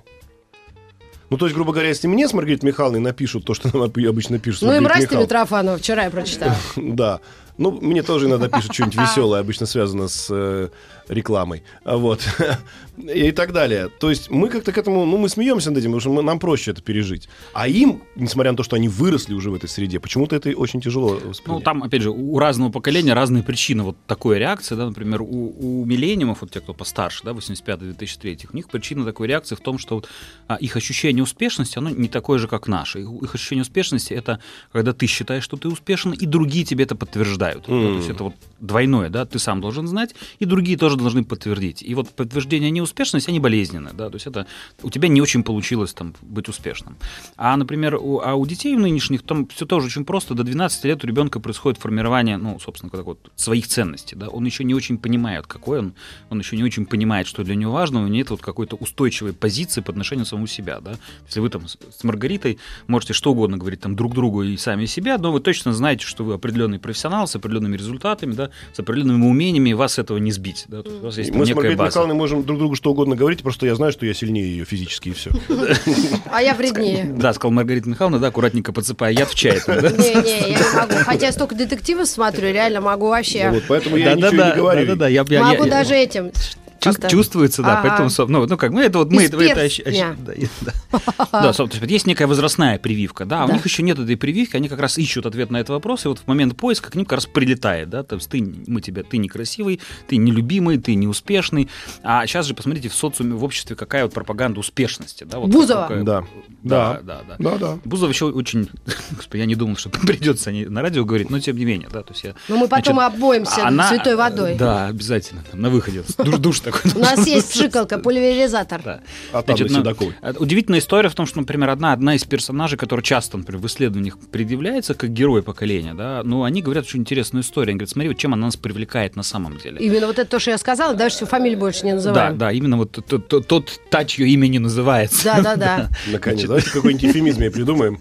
[1.31, 4.39] Ну, то есть, грубо говоря, если мне с Маргаритой Михайловной напишут то, что нам обычно
[4.39, 6.57] пишут с Ну и мразь ты Митрофанова, вчера я прочитала.
[6.77, 7.21] да.
[7.59, 10.69] Ну, мне тоже иногда пишут что-нибудь веселое, обычно связано с э,
[11.09, 11.63] рекламой.
[11.85, 12.27] А Вот.
[12.99, 13.89] И так далее.
[14.01, 16.39] То есть мы как-то к этому, ну, мы смеемся над этим, потому что мы- нам
[16.41, 17.29] проще это пережить.
[17.53, 20.81] А им, несмотря на то, что они выросли уже в этой среде, почему-то это очень
[20.81, 21.65] тяжело Ну, воспринять.
[21.65, 25.85] там, опять же, у разного поколения разные причины вот такой реакции, да, например, у, у
[25.85, 29.95] миллениумов, вот те, кто постарше, да, 85-2003, у них причина такой реакции в том, что
[29.97, 30.09] вот,
[30.49, 33.01] а, их ощущение успешности, оно не такое же, как наше.
[33.01, 34.41] Их, их ощущение успешности— это
[34.73, 37.63] когда ты считаешь, что ты успешен, и другие тебе это подтверждают.
[37.63, 41.25] Да, то есть это вот двойное, да, ты сам должен знать, и другие тоже должны
[41.25, 41.83] подтвердить.
[41.83, 44.47] И вот подтверждение неуспешности, они болезненны, да, то есть это
[44.83, 46.97] у тебя не очень получилось там быть успешным.
[47.37, 51.05] А, например, у, а у детей нынешних там все тоже очень просто, до 12 лет
[51.05, 54.99] у ребенка происходит формирование, ну, собственно, как вот своих ценностей, да, он еще не очень
[54.99, 55.95] понимает, какой он,
[56.31, 59.33] он еще не очень понимает, что для него важно, у него нет вот какой-то устойчивой
[59.33, 60.97] позиции по отношению к самому себя, да.
[61.27, 65.19] Если вы там с Маргаритой можете что угодно говорить там друг другу и сами себя,
[65.19, 69.73] но вы точно знаете, что вы определенный профессионал с определенными результатами, да, с определенными умениями,
[69.73, 71.89] вас этого не сбить, да, мы с Маргаритой база.
[71.89, 75.11] Михайловной можем друг другу что угодно говорить, просто я знаю, что я сильнее ее физически,
[75.11, 75.31] и все.
[76.33, 77.05] А я вреднее.
[77.05, 79.61] Да, сказал Маргарита Михайловна, да, аккуратненько подсыпая яд в чай.
[79.67, 81.05] Не-не, я не могу.
[81.05, 83.51] Хотя я столько детективов смотрю, реально могу вообще.
[83.51, 84.87] Вот, поэтому я ничего не говорю.
[84.87, 86.33] да-да-да, я- Могу даже этим.
[86.81, 87.89] Чувс- как-то- чувствуется, да, Ага.
[87.89, 90.73] поэтому, ну, ну как, мы это вот, мы Из это, это ощ- ощ- да, да.
[91.33, 93.55] Да, соб- то есть есть некая возрастная прививка, да, а у Да.
[93.55, 96.19] них еще нет этой прививки, они как раз ищут ответ на этот вопрос, и вот
[96.21, 99.19] в момент поиска к ним как раз прилетает, да, то есть ты, мы тебя, ты
[99.19, 101.69] некрасивый, ты нелюбимый, ты неуспешный,
[102.03, 105.83] а сейчас же посмотрите в социуме, в обществе какая вот пропаганда успешности, да, вот Бузова.
[105.89, 106.25] какая- Да.
[106.63, 107.37] да, да, да.
[107.39, 107.79] Да, да.
[107.85, 108.69] Бузов еще очень,
[109.17, 112.13] господи, я не думал, что придется на радио говорить, но тем не менее, да, то
[112.13, 114.55] есть я Но мы потом Значит, обмоемся она- святой водой.
[114.57, 116.99] Да, обязательно, там, на выходе, душ, душ какой-то.
[116.99, 118.81] У нас есть пшикалка, пульверизатор.
[118.83, 119.01] Да.
[119.33, 122.79] А Значит, на ну, э, Удивительная история в том, что, например, одна, одна из персонажей,
[122.79, 127.43] которая часто, например, в исследованиях предъявляется как герой поколения, да, но они говорят очень интересную
[127.43, 127.73] историю.
[127.73, 129.79] Они говорят, смотри, вот чем она нас привлекает на самом деле.
[129.81, 132.39] Именно вот это то, что я сказала, даже всю фамилию больше не Да, называем.
[132.39, 135.25] да, именно вот тот, тот, тот та, чье имя не называется.
[135.25, 135.89] Да, да, да.
[136.07, 136.47] Наконец.
[136.47, 138.01] Давайте какой-нибудь эфемизм я придумаем.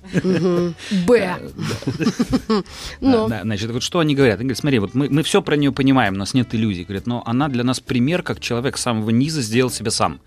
[1.07, 1.35] Б.
[3.01, 4.39] Ну, Да, да, значит, вот что они говорят?
[4.39, 6.83] Они говорят, смотри, вот мы, мы все про нее понимаем, у нас нет иллюзий.
[6.83, 10.19] Говорят, но она для нас пример, как человек с самого низа сделал себя сам.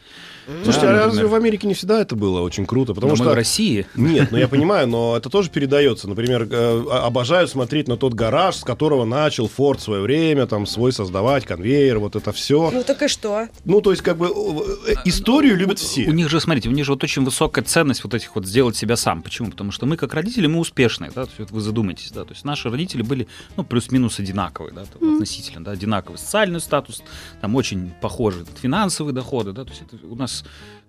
[0.64, 2.94] Слушайте, Да, а разве в Америке не всегда это было очень круто?
[2.94, 3.86] Потому Но мы что в России.
[3.94, 6.08] Нет, ну я понимаю, но это тоже передается.
[6.08, 10.66] Например, э, обожаю смотреть на тот гараж, с которого начал Форд в свое время, там,
[10.66, 12.70] свой создавать, конвейер, вот это все.
[12.72, 13.48] ну так и что?
[13.64, 14.26] Ну, то есть, как бы,
[14.86, 16.06] э, историю любят все.
[16.06, 18.76] У них же, смотрите, у них же вот очень высокая ценность вот этих вот сделать
[18.76, 19.22] себя сам.
[19.22, 19.50] Почему?
[19.50, 22.32] Потому что мы, как родители, мы успешные, да, то есть вот вы задумайтесь, да, то
[22.32, 27.02] есть наши родители были, ну, плюс-минус одинаковые, да, там, относительно, да, одинаковый социальный статус,
[27.40, 30.39] там очень похожие финансовые доходы, да, то есть это у нас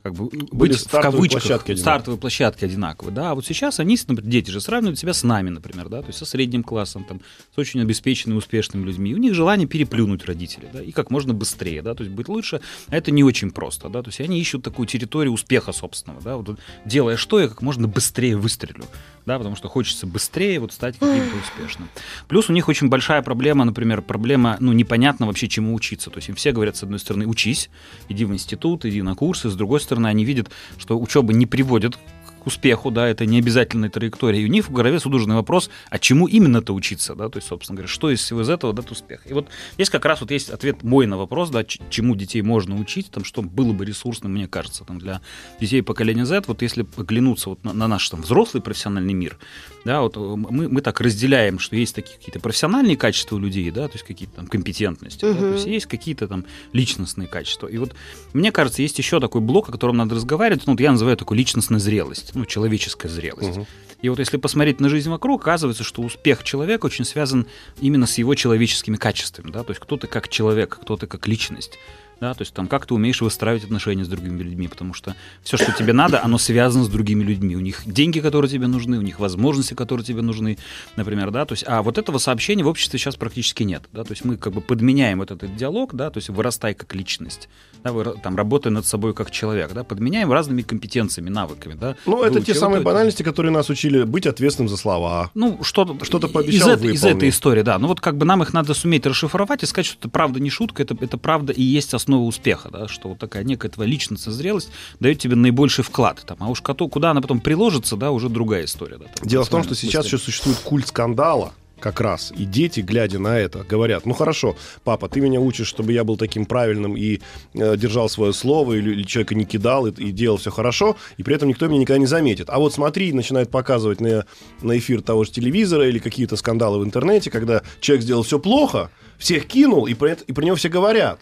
[0.03, 1.77] как бы быть в кавычках площадки одинаковые.
[1.77, 5.49] стартовые площадки одинаковые, да, а вот сейчас они, например, дети же сравнивают себя с нами,
[5.49, 7.21] например, да, то есть со средним классом, там,
[7.53, 11.33] с очень обеспеченными, успешными людьми, и у них желание переплюнуть родителей, да, и как можно
[11.33, 14.39] быстрее, да, то есть быть лучше, а это не очень просто, да, то есть они
[14.39, 18.85] ищут такую территорию успеха собственного, да, вот делая что, я как можно быстрее выстрелю,
[19.25, 21.89] да, потому что хочется быстрее вот стать каким-то успешным.
[22.27, 26.29] Плюс у них очень большая проблема, например, проблема, ну, непонятно вообще чему учиться, то есть
[26.29, 27.69] им все говорят, с одной стороны, учись,
[28.09, 31.97] иди в институт, иди на курсы, с другой стороны, они видят, что учеба не приводит
[32.41, 34.41] к успеху, да, это не обязательная траектория.
[34.41, 37.77] И у них в голове судорожный вопрос, а чему именно-то учиться, да, то есть, собственно
[37.77, 39.21] говоря, что из всего из этого дает успех.
[39.25, 42.79] И вот здесь как раз вот есть ответ мой на вопрос, да, чему детей можно
[42.79, 45.21] учить, там, что было бы ресурсным, мне кажется, там, для
[45.59, 49.37] детей поколения Z, вот если оглянуться вот на, на наш там взрослый профессиональный мир,
[49.85, 53.69] да, вот э, мы, мы так разделяем, что есть такие какие-то профессиональные качества у людей,
[53.71, 57.67] да, то есть какие-то там компетентности, да, то есть есть какие-то там личностные качества.
[57.67, 57.93] И вот
[58.33, 61.37] мне кажется, есть еще такой блок, о котором надо разговаривать, ну, вот я называю такой
[61.37, 63.59] личностная зрелость, ну, человеческая зрелость.
[64.01, 67.45] И вот если посмотреть на жизнь вокруг, оказывается, что успех человека очень связан
[67.79, 71.27] именно с его человеческими качествами, да, то есть кто ты как человек, кто ты как
[71.27, 71.77] личность.
[72.21, 75.57] Да, то есть там как ты умеешь выстраивать отношения с другими людьми, потому что все,
[75.57, 77.55] что тебе надо, оно связано с другими людьми.
[77.55, 80.59] У них деньги, которые тебе нужны, у них возможности, которые тебе нужны,
[80.95, 84.11] например, да, то есть, а вот этого сообщения в обществе сейчас практически нет, да, то
[84.11, 87.49] есть мы как бы подменяем вот этот диалог, да, то есть вырастай как личность,
[87.83, 91.95] да, выра- там работая над собой как человек, да, подменяем разными компетенциями, навыками, да.
[92.05, 92.85] Ну, это те самые это.
[92.85, 95.31] банальности, которые нас учили быть ответственным за слова.
[95.33, 97.17] Ну, что-то, из пообещал, из выполни.
[97.17, 97.79] этой истории, да.
[97.79, 100.51] Ну, вот как бы нам их надо суметь расшифровать и сказать, что это правда не
[100.51, 104.33] шутка, это, это правда и есть основа успеха, да, что вот такая некая твоя личностная
[104.33, 104.69] зрелость
[104.99, 106.21] дает тебе наибольший вклад.
[106.25, 108.97] Там, а уж кото- куда она потом приложится, да, уже другая история.
[108.97, 112.31] Да, там, Дело в том, что сейчас еще существует культ скандала, как раз.
[112.37, 116.15] И дети, глядя на это, говорят, ну хорошо, папа, ты меня учишь, чтобы я был
[116.15, 117.19] таким правильным и
[117.53, 121.23] э, держал свое слово, или, или человека не кидал и, и делал все хорошо, и
[121.23, 122.49] при этом никто меня никогда не заметит.
[122.49, 124.25] А вот смотри, начинает показывать на,
[124.61, 128.89] на эфир того же телевизора или какие-то скандалы в интернете, когда человек сделал все плохо,
[129.17, 131.19] всех кинул, и про, это, и про него все говорят.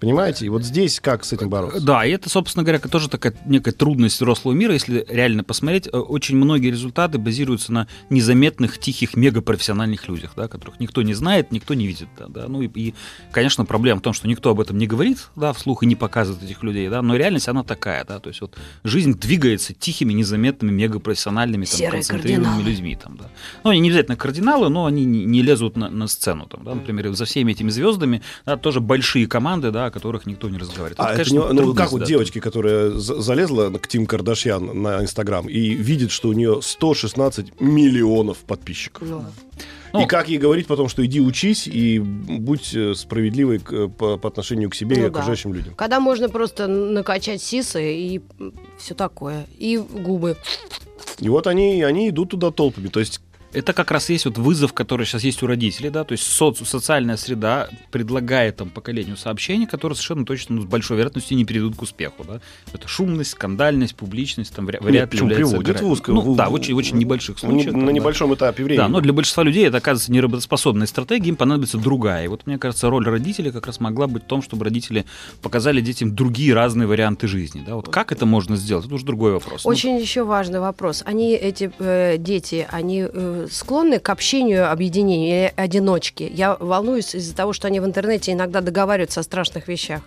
[0.00, 0.46] Понимаете?
[0.46, 1.80] И вот здесь как с этим бороться?
[1.80, 5.88] Да, и это, собственно говоря, тоже такая некая трудность взрослого мира, если реально посмотреть.
[5.88, 11.50] Э, Очень многие результаты базируются на незаметных, тихих, мегапрофессиональных людях, да, которых никто не знает,
[11.52, 12.08] никто не видит.
[12.18, 12.48] Да, да.
[12.48, 12.94] Ну и, и,
[13.32, 16.42] конечно, проблема в том, что никто об этом не говорит, да, вслух и не показывает
[16.44, 20.70] этих людей, да, но реальность она такая, да, то есть вот жизнь двигается тихими, незаметными,
[20.72, 22.70] мегапрофессиональными, там, Серые концентрированными кардиналы.
[22.70, 23.24] людьми, там, да.
[23.64, 26.74] Ну, они не обязательно кардиналы, но они не, не лезут на, на сцену, там, да,
[26.74, 30.98] например, за всеми этими звездами, да, тоже большие команды, да, о которых никто не разговаривает.
[31.00, 32.06] А Это, это конечно, не- ну, как вот да.
[32.06, 37.60] девочки, которая за- залезла к Тим Кардашьян на Инстаграм и видит, что у нее 116
[37.60, 39.02] миллионов подписчиков.
[39.08, 39.24] Ну,
[39.94, 44.18] Ну, и как ей говорить потом, что иди учись и будь э, справедливой к- по,
[44.18, 45.10] по отношению к себе и Ну да.
[45.10, 45.74] окружающим людям.
[45.76, 48.20] Когда можно просто накачать сисы и
[48.78, 49.46] все такое.
[49.58, 50.36] И губы.
[51.20, 52.88] И вот они, они идут туда толпами.
[52.88, 53.20] То есть
[53.52, 56.66] Это как раз есть вот вызов, который сейчас есть у родителей, да, то есть соци-
[56.66, 61.74] социальная среда предлагает там поколению сообщения, которые совершенно точно, ну, с большой вероятностью не приведут
[61.76, 62.40] к успеху, да.
[62.74, 66.36] Это шумность, скандальность, публичность, там вря- вряд ли почему является приводит в узкое- Ну, в-
[66.36, 67.72] да, в- в очень, очень небольших случаях.
[67.72, 67.92] на там, да.
[67.92, 68.82] небольшом этапе времени.
[68.82, 72.26] Да, но для большинства людей это оказывается неработоспособная стратегия, им понадобится другая.
[72.26, 75.06] И вот мне кажется, роль родителей как раз могла быть в том, чтобы родители
[75.40, 77.62] показали детям другие разные варианты жизни.
[77.66, 77.76] Да?
[77.76, 79.64] Вот как это можно сделать, это уже другой вопрос.
[79.64, 81.02] Ну, Очень еще важный вопрос.
[81.06, 86.26] Они, эти э, дети, они э, склонны к общению, объединению или одиночке?
[86.26, 90.02] Я волнуюсь из-за того, что они в интернете иногда договариваются о страшных вещах.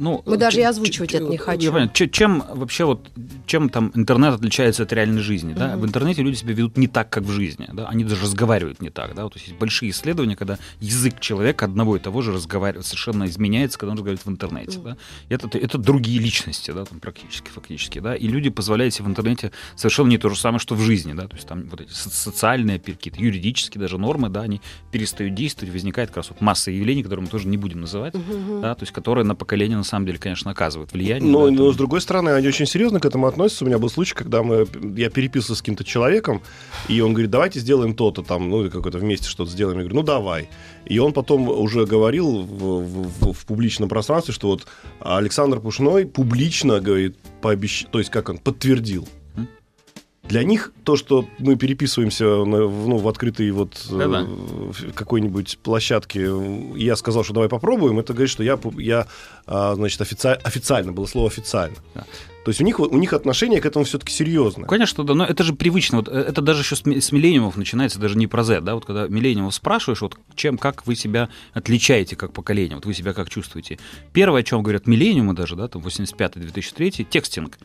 [0.00, 1.72] Ну, Мы даже и озвучивать это не я хотим.
[1.72, 3.10] понимаю, ч- чем вообще вот,
[3.46, 5.76] чем там интернет отличается от реальной жизни, да?
[5.76, 7.86] В интернете люди себя ведут не так, как в жизни, да?
[7.86, 9.24] Они даже разговаривают не так, да?
[9.24, 13.24] Вот, то есть есть большие исследования, когда язык человека одного и того же разговаривает, совершенно
[13.26, 14.96] изменяется, когда он разговаривает в интернете, да?
[15.28, 18.16] И Это, это другие личности, да, там практически, фактически, да?
[18.16, 21.28] И люди позволяют себе в интернете совершенно не то же самое, что в жизни, да?
[21.28, 25.72] То есть там вот эти со- социальные, какие-то юридические даже нормы, да, они перестают действовать,
[25.74, 28.14] возникает как раз вот масса явлений, которые мы тоже не будем называть,
[28.62, 31.30] да, то есть которые на поколение на самом деле, конечно, оказывают влияние.
[31.30, 31.72] Но, да, но там.
[31.74, 33.64] с другой стороны, они очень серьезно к этому относятся.
[33.64, 36.40] У меня был случай, когда мы, я переписывался с каким-то человеком,
[36.88, 39.78] и он говорит, давайте сделаем то-то там, ну, какое-то вместе что-то сделаем.
[39.78, 40.48] Я говорю, ну, давай.
[40.86, 42.46] И он потом уже говорил в,
[42.82, 44.66] в- в- в публичном пространстве, что вот
[45.00, 47.86] Александр Пушной публично, говорит, пообещ...
[47.90, 49.08] то есть как он, подтвердил.
[50.30, 54.26] Для них то, что мы переписываемся на- в, ну, в открытой вот э, Да-да.
[54.94, 56.30] какой-нибудь площадке,
[56.76, 59.06] я сказал, что давай попробуем, это говорит, что я, я
[59.46, 61.76] а, значит, офици- официально, было слово официально.
[61.94, 62.04] Да.
[62.44, 64.66] То есть у них, у них отношение к этому все-таки серьезное.
[64.66, 65.98] Конечно, да, но это же привычно.
[65.98, 68.84] Вот, э, это даже еще с, с миллениумов начинается, даже не про Z, да, вот
[68.86, 73.28] когда миллениумов спрашиваешь, вот чем, как вы себя отличаете как поколение, вот вы себя как
[73.28, 73.78] чувствуете.
[74.12, 77.58] Первое, о чем говорят миллениумы даже, да, там 85-2003, текстинг.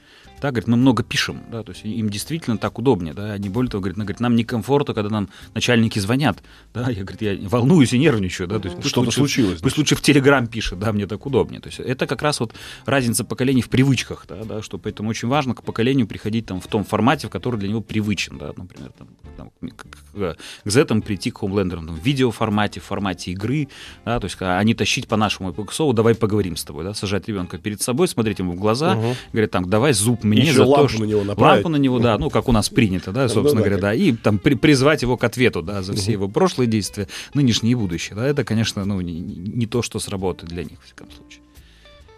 [0.45, 3.71] Да, говорит, мы много пишем, да, то есть им действительно так удобнее, да, они более
[3.71, 7.97] того, говорят, говорит, нам некомфортно, когда нам начальники звонят, да, я, говорит, я волнуюсь и
[7.97, 11.25] нервничаю, да, то есть пусть Что-то случилось, Пусть лучше в Телеграм пишет, да, мне так
[11.25, 11.62] удобнее.
[11.62, 12.53] То есть это как раз вот
[12.86, 16.67] разница поколений в привычках, да, да, что поэтому очень важно к поколению приходить там в
[16.67, 21.31] том формате, в который для него привычен, да, например, там, там, к, к- Z прийти
[21.31, 23.67] к хоумлендерам там, в видеоформате, в формате игры,
[24.05, 27.27] да, то есть а не тащить по нашему эпоксову, давай поговорим с тобой, да, сажать
[27.27, 29.15] ребенка перед собой, смотреть ему в глаза, Мгм.
[29.34, 31.56] говорит, там, давай зуб мне Еще за то, лампу что- на него направить.
[31.63, 33.93] лампу на него, да, ну, как у нас принято, да, собственно Ну да, говоря, да,
[33.93, 37.76] и там при- призвать его к ответу, да, за все его прошлые действия, нынешние и
[37.76, 41.41] будущие, да, это, конечно, ну, не, не- то, что сработает для них, в всяком случае.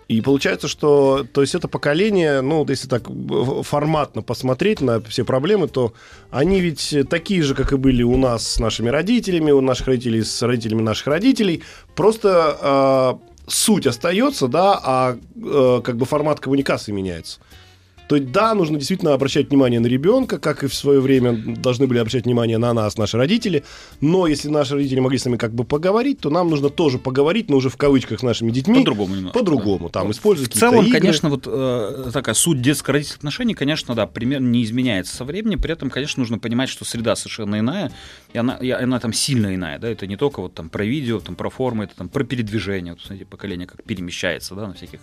[0.07, 3.09] И получается, что то есть это поколение, ну, если так
[3.63, 5.93] форматно посмотреть на все проблемы, то
[6.31, 10.23] они ведь такие же, как и были у нас с нашими родителями, у наших родителей
[10.23, 11.61] с родителями наших родителей.
[11.93, 17.39] Просто а, суть остается, да, а э, как бы формат коммуникации меняется.
[18.07, 21.87] То есть, да, нужно действительно обращать внимание на ребенка, как и в свое время должны
[21.87, 23.63] были обращать внимание на нас, наши родители.
[24.01, 27.49] Но если наши родители могли с нами как бы поговорить, то нам нужно тоже поговорить,
[27.49, 28.79] но уже в кавычках с нашими детьми.
[28.79, 29.39] По-другому немножко.
[29.39, 30.99] По-другому, там, использовать В целом, игры.
[30.99, 35.61] конечно, вот э, такая суть детско-родительских отношений, конечно, да, примерно не изменяется со временем.
[35.61, 37.91] При этом, конечно, нужно понимать, что среда совершенно иная,
[38.33, 41.19] и она, и она там сильно иная, да, это не только вот там про видео,
[41.19, 44.99] там про формы, это там про передвижение, вот, смотрите, поколение как перемещается, да, на всяких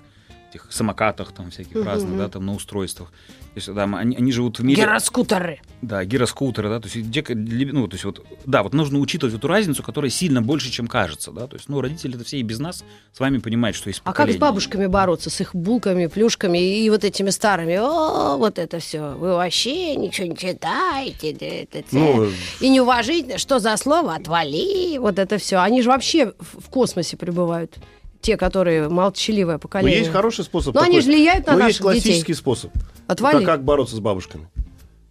[0.55, 1.87] этих самокатах там всяких Мгм.
[1.87, 3.11] разных, да, там на устройствах.
[3.11, 4.83] То есть, да, они, они живут в мире...
[4.83, 5.61] Гироскутеры.
[5.81, 7.25] Да, гироскутеры, да, то есть, где,
[7.73, 11.31] ну, то есть вот, да, вот нужно учитывать эту разницу, которая сильно больше, чем кажется,
[11.31, 14.01] да, то есть, ну, родители это все и без нас с вами понимают, что есть
[14.03, 14.41] А как с поколение.
[14.41, 15.31] бабушками бороться?
[15.31, 17.77] С их булками, плюшками и вот этими старыми?
[17.77, 19.15] О, вот это все.
[19.15, 21.33] Вы вообще ничего не читаете.
[21.41, 21.97] да это це.
[21.97, 22.27] Ну,
[22.61, 23.39] И неуважительно.
[23.39, 24.15] Что за слово?
[24.15, 24.99] Отвали.
[24.99, 25.57] Вот это все.
[25.59, 27.77] Они же вообще в космосе пребывают.
[28.25, 29.99] Те, которые молчаливое Но поколение.
[29.99, 30.75] есть хороший способ.
[30.75, 31.03] Но они такой.
[31.03, 32.35] же влияют на Но наших есть классический детей.
[32.35, 32.71] способ.
[33.07, 33.37] Отвали.
[33.37, 34.49] Как, как бороться с бабушками?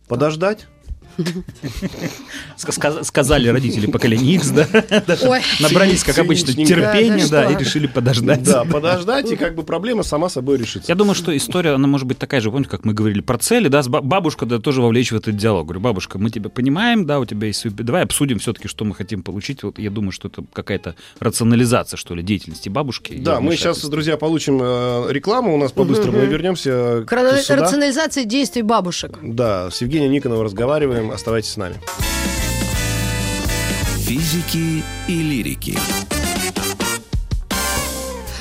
[0.08, 0.66] Подождать.
[2.58, 4.68] Ска- ска- Сказали родители поколения X, да,
[5.60, 8.44] набрались, как обычно, терпения, Да, и решили подождать.
[8.44, 10.92] Да, подождать, и как бы проблема сама собой решится.
[10.92, 13.68] Я думаю, что история, она может быть такая же, помните, как мы говорили про цели,
[13.68, 15.66] да, бабушка да, тоже вовлечь в этот диалог.
[15.66, 17.68] Говорю, бабушка, мы тебя понимаем, да, у тебя есть...
[17.76, 19.64] Давай обсудим все-таки, что мы хотим получить.
[19.64, 23.14] Вот я думаю, что это какая-то рационализация, что ли, деятельности бабушки.
[23.18, 25.54] Да, мы сейчас, друзья, получим э, рекламу.
[25.54, 29.20] У нас по-быстрому мы вернемся рационализации действий бабушек.
[29.22, 31.03] Да, с Евгением Никоновым разговариваем.
[31.12, 31.80] Оставайтесь с нами.
[33.98, 35.78] Физики и лирики.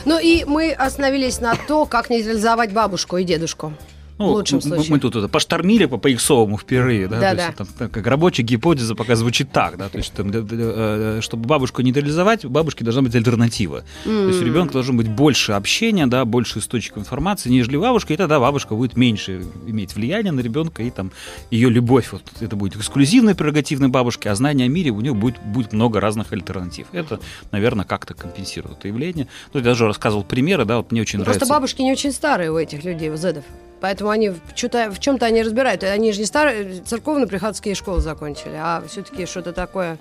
[0.04, 3.72] Ну и мы остановились на то, как нейтрализовать бабушку и дедушку.
[4.18, 4.90] Ну, в лучшем случае.
[4.92, 7.46] Мы тут это поштормили по поиксовому впервые, да, Да, то да.
[7.46, 11.18] есть, там, так, как рабочая гипотеза пока звучит так, да, то есть, там, для- э,
[11.22, 13.84] чтобы бабушку нейтрализовать, у бабушки должна быть альтернатива.
[14.04, 18.16] То есть у ребенка должно быть больше общения, да, больше источников информации, нежели бабушка, и
[18.16, 21.10] тогда бабушка будет меньше иметь влияние на ребенка, и там
[21.50, 25.40] ее любовь, вот это будет эксклюзивной прерогативной бабушки, а знание о мире у нее будет,
[25.44, 26.86] будет много разных альтернатив.
[26.92, 27.18] Это,
[27.50, 29.26] наверное, как-то компенсирует это явление.
[29.52, 31.40] Ну, я даже рассказывал примеры, да, вот мне очень Ну, нравится.
[31.40, 33.44] Просто бабушки не очень старые у этих людей, у зедов.
[33.80, 35.82] Поэтому они в, чё-то- в чем-то они разбирают.
[35.84, 39.98] Они же не старые, церковно-приходские школы закончили, а все-таки что-то такое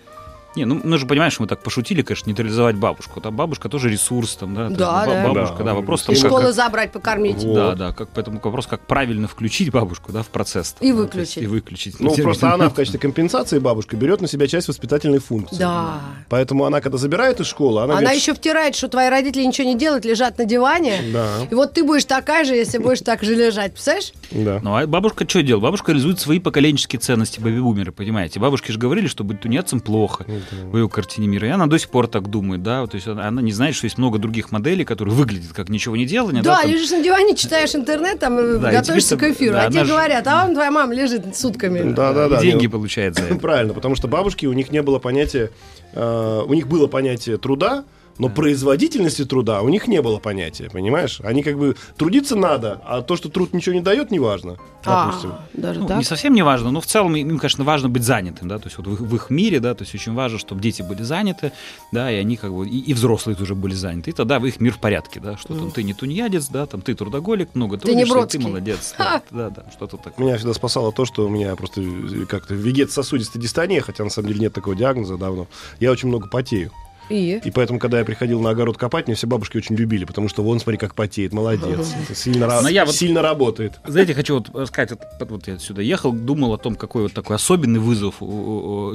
[0.55, 3.21] Не, ну мы же понимаем, что мы так пошутили, конечно, нейтрализовать бабушку.
[3.21, 4.63] Там бабушка тоже ресурс, там, да.
[4.63, 5.27] то есть, Да, ба- да.
[5.33, 7.43] Бабушка, да, Да, вопрос Из там, как- школы как- забрать, покормить.
[7.43, 7.53] Вот.
[7.55, 10.75] Да, да, как, поэтому вопрос, как правильно включить бабушку, да, в процесс.
[10.81, 11.43] И Да, то есть выключить.
[11.43, 11.99] И выключить.
[11.99, 12.23] Ну, Термин.
[12.25, 15.57] просто она в качестве компенсации бабушка берет на себя часть воспитательной функции.
[15.57, 16.01] Да.
[16.27, 19.67] Поэтому она, когда забирает из школы, она, Она говорит, еще втирает, что твои родители ничего
[19.67, 21.01] не делают, лежат на диване.
[21.13, 21.27] Да.
[21.49, 23.71] И вот ты будешь такая же, если будешь так же лежать.
[23.73, 24.11] Представляешь?
[24.31, 24.59] Да.
[24.61, 25.63] Ну, а бабушка что делает?
[25.63, 28.39] Бабушка реализует свои поколенческие ценности бэби-бумеры, понимаете?
[28.41, 30.25] Бабушки же говорили, что быть тунецом плохо
[30.71, 31.47] в ее картине мира.
[31.47, 32.86] И она до сих пор так думает, да?
[32.88, 35.95] То есть она, она не знает, что есть много других моделей, которые выглядят как ничего
[35.95, 36.43] не делание.
[36.43, 36.69] Да, там.
[36.71, 39.54] лежишь на диване, читаешь интернет, там э, Да, готовишься тебе к эфиру.
[39.54, 41.93] да, а тебе же- говорят, а вам твоя мама лежит сутками.
[41.93, 42.38] Да, да, да.
[42.39, 43.36] И деньги Ну, получает за это.
[43.39, 45.51] Правильно, потому что бабушки, у них не было понятия,
[45.93, 47.84] э, у них было понятие труда,
[48.18, 51.20] но производительности труда у них не было понятия, понимаешь?
[51.24, 54.57] Они как бы трудиться надо, а то, что труд ничего не дает, неважно.
[54.84, 55.32] Допустим.
[55.32, 55.97] А, даже Ну, так?
[55.97, 58.78] не совсем не важно, но в целом им, конечно, важно быть занятым, да, то есть
[58.78, 61.51] вот в их, в их мире, да, то есть очень важно, чтобы дети были заняты,
[61.91, 64.59] да, и они как бы, и, и взрослые тоже были заняты, и тогда в их
[64.59, 67.89] мир в порядке, да, что там ты не тунеядец, да, там ты трудоголик, много Ты
[67.89, 68.39] не трудишься, Бродский.
[68.39, 70.26] ты молодец, да, да, да, что-то такое.
[70.26, 71.82] Меня всегда спасало то, что у меня просто
[72.28, 75.47] как-то вегет-сосудистая дистония, хотя на самом деле нет такого диагноза давно.
[75.80, 76.72] Я очень много потею.
[77.12, 77.39] И?
[77.43, 80.43] И поэтому, когда я приходил на огород копать, меня все бабушки очень любили, потому что
[80.43, 81.93] вон, смотри, как потеет, молодец.
[82.14, 83.80] Сильно, я вот- сильно работает.
[83.86, 87.36] Знаете, хочу вот сказать, вот, вот я сюда ехал, думал о том, какой вот такой
[87.36, 88.16] особенный вызов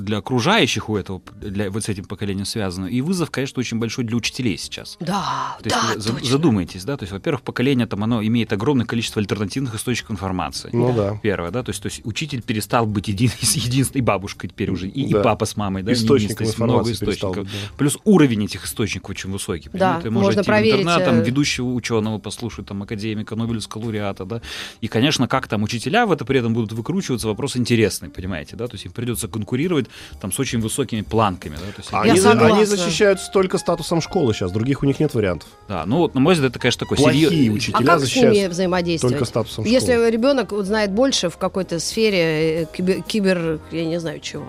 [0.02, 2.86] для окружающих у этого, для, вот с этим поколением связано.
[2.86, 4.96] И вызов, конечно, очень большой для учителей сейчас.
[5.00, 6.28] Да, То есть да, за- точно.
[6.28, 10.70] задумайтесь, да, то есть, во-первых, поколение там, оно имеет огромное количество альтернативных источников информации.
[10.72, 11.18] Ну да.
[11.22, 15.02] Первое, да, то есть, то есть учитель перестал быть един, единственной бабушкой теперь уже, и,
[15.06, 15.20] и Да.
[15.22, 17.52] папа с мамой, да, Источником есть много информации перестал источников.
[17.52, 17.76] быть, да.
[17.78, 19.68] Плюс уровень этих источников очень высокий.
[19.72, 20.10] Да, понимаете?
[20.10, 24.40] можно идти в проверить, интернет, там, э, ведущего ученого послушать, там, академика, Нобелевского лауреата, да.
[24.80, 28.66] И, конечно, как там учителя в это при этом будут выкручиваться, вопрос интересный, понимаете, да,
[28.68, 29.86] то есть им придется конкурировать
[30.20, 32.56] там с очень высокими планками, да, то есть, Я Они, согласна.
[32.56, 35.48] они защищаются только статусом школы сейчас, других у них нет вариантов.
[35.68, 38.02] да, ну вот, на мой взгляд, это, конечно, такой Плохие серьез- А учителя как с
[38.02, 39.14] защищаются ними взаимодействовать?
[39.16, 40.10] только статусом Если школы.
[40.10, 44.46] ребенок вот знает больше в какой-то сфере э, кибер, кибер- я не знаю чего.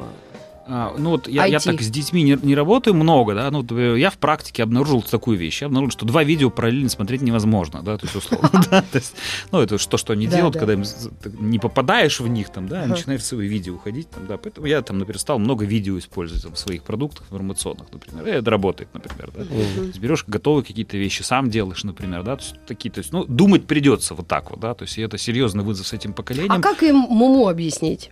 [0.69, 3.63] А, ну вот я, я так с детьми не, не работаю много, да, ну
[3.95, 5.61] я в практике обнаружил такую вещь.
[5.61, 9.15] Я обнаружил, что два видео параллельно смотреть невозможно, да, то есть условно, да, то есть,
[9.51, 10.59] ну это то, что они делают, да.
[10.59, 10.83] когда им
[11.39, 14.81] не попадаешь в них, там, да, начинаешь в свои видео уходить, там, да, поэтому я
[14.81, 19.31] там, например, стал много видео использовать в своих продуктах информационных, например, и это работает, например,
[19.35, 19.43] да.
[19.99, 23.67] Берешь готовые какие-то вещи, сам делаешь, например, да, то есть такие, то есть, ну, думать
[23.67, 26.51] придется вот так вот, да, то есть это серьезный вызов с этим поколением.
[26.51, 28.11] А как им Муму объяснить?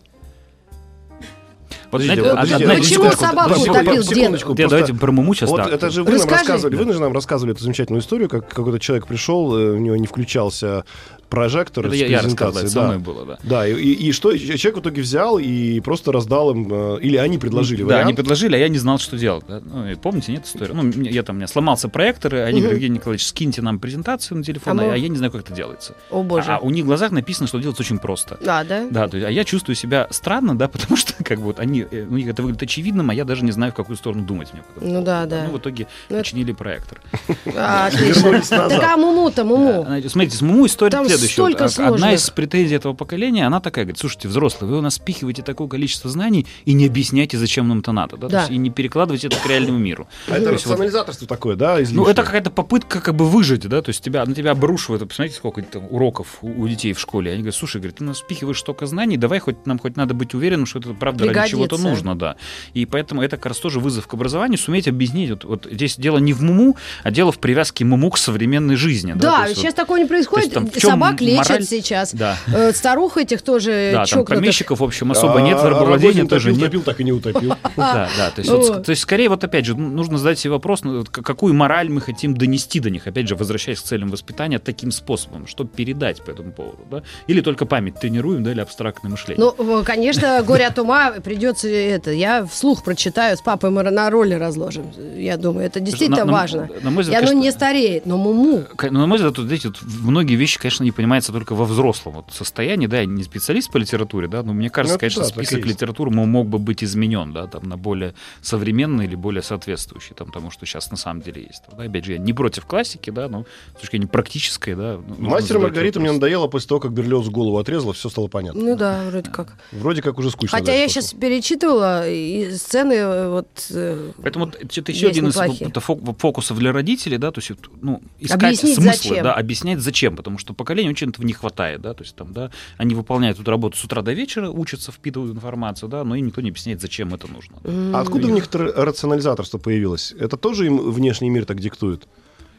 [1.98, 4.30] Подождите, знаете, подождите, одна- Почему секундочку, собаку утопил дед?
[4.42, 5.70] Просто- давайте про Муму сейчас, Вот да.
[5.70, 9.08] это же вы нам рассказывали, вы же нам рассказывали эту замечательную историю, как какой-то человек
[9.08, 10.86] пришел, э, у него не включался
[11.30, 12.98] прожектор Это с я, презентацией, со да.
[13.00, 13.38] было, да.
[13.44, 17.18] Да, и, и- и что человек в итоге взял и просто раздал им, э, или
[17.18, 18.06] они предложили Да, вариант?
[18.06, 19.44] они предложили, а я не знал, что делать.
[19.48, 19.62] да.
[19.66, 20.72] Ну, и помните, нет истории?
[20.74, 24.38] Ну, я там, у меня сломался проектор, и они говорят, Евгений Николаевич, скиньте нам презентацию
[24.38, 25.96] на телефон, А а, мы- я не знаю, как это делается.
[26.12, 26.52] О боже.
[26.52, 28.38] А у них в глазах написано, что делать очень просто.
[28.46, 28.86] А, да?
[28.90, 31.86] Да, то есть, а я чувствую себя странно, да, потому что как бы вот они,
[31.90, 34.50] э, у них это выглядит очевидным, а я даже не знаю, в какую сторону думать
[34.54, 34.62] мне.
[34.82, 35.46] Ну да, да.
[35.48, 37.02] Ну, в итоге Ну, это- починили проектор.
[37.58, 38.42] А, отлично.
[38.70, 39.84] Так а Муму-то, Муму?
[39.86, 41.42] Знаете, Смотрите, с Муму история Там следующая.
[41.42, 42.36] Вот, а- Одна из сложных.
[42.36, 46.46] претензий этого поколения, она такая, говорит, слушайте, взрослые, вы у нас спихиваете такое количество знаний
[46.66, 48.28] и не объясняете, зачем нам это надо, да?
[48.28, 48.40] То Да.
[48.42, 50.08] есть, и не перекладываете это к реальному миру.
[50.28, 52.12] А это То есть вот рационализаторство такое, да, Ну, излишнее?
[52.12, 55.62] это какая-то попытка как бы выжить, да, то есть тебя, на тебя обрушивают, посмотрите, сколько
[55.64, 57.32] там уроков у, у детей в школе.
[57.32, 60.34] Они говорят, слушай, говорит, ты нас впихиваешь столько знаний, давай хоть нам хоть надо быть
[60.34, 61.90] уверенным, что это правда ради чего-то Пригодится.
[61.90, 62.36] нужно, да.
[62.74, 65.30] И поэтому это как раз тоже вызов к образованию, суметь объяснить.
[65.30, 69.14] Вот, вот здесь дело не в муму, а дело в привязке муму к современной жизни.
[69.14, 70.46] Да, Да, сейчас вот- такое не происходит.
[70.46, 71.64] есть там в чем Собак лечат мораль?
[71.64, 72.14] сейчас.
[72.14, 72.38] Да.
[72.48, 74.36] Э, Старух этих тоже Да, там чокнутых.
[74.40, 76.66] помещиков, в общем, особо нет, А, рабовладения тоже топил, нет.
[76.72, 77.56] топил, так и не утопил.
[77.76, 78.30] Да, да.
[78.32, 78.84] То есть, вот, Вот.
[78.86, 82.02] то есть, скорее, вот опять же, ну, нужно задать себе вопрос, ну, какую мораль мы
[82.02, 86.32] хотим донести до них, опять же, возвращаясь к целям воспитания таким способом, что передать по
[86.32, 87.04] этому поводу, да?
[87.28, 89.52] Или только память тренируем, да, или абстрактное мышление.
[89.58, 92.12] Ну, конечно, горе от ума придется это.
[92.12, 94.92] Я вслух прочитаю, с папой мы на роли разложим.
[95.16, 96.70] Я думаю, это действительно на- важно.
[96.82, 98.64] на мой И взгляд, оно конечно, не стареет, но муму.
[98.82, 102.14] Ну, на мой взгляд, вот, знаете, вот многие вещи, конечно, не понимаются только во взрослом
[102.14, 105.28] вот, состоянии, да, я не специалист по литературе, да, но мне кажется, Ну, конечно, да,
[105.30, 110.16] список литературы мо- мог бы быть изменен, да, там, на более современный или более соответствующий
[110.16, 111.64] там, тому, что сейчас на самом деле есть.
[111.76, 113.46] Да, опять же, я не против классики, да, но
[113.78, 115.00] с точки зрения практической, да.
[115.18, 118.62] ну, Мастер Маргарита мне надоело после того, как Берлиоз голову отрезала, все стало понятно.
[118.62, 119.58] Ну да, вроде как.
[119.72, 120.58] Вроде как уже скучно.
[120.58, 123.48] Хотя я сейчас перечитывала и сцены э, вот...
[123.70, 125.72] э, Поэтому это еще один из неплохие.
[126.18, 129.24] фокусов для родителей, да, то есть ну, искать Объяснить, зачем.
[129.24, 132.34] да, объяснять зачем, потому что поколение поколения очень этого не хватает, да, то есть там,
[132.34, 136.28] да, они выполняют эту работу с утра до вечера, учатся, впитывают информацию, да, но им
[136.28, 137.58] никто не объясняет, зачем это нужно.
[137.94, 140.14] А откуда у них рационализаторство появилось?
[140.20, 142.08] Это тоже им внешний мир так диктует?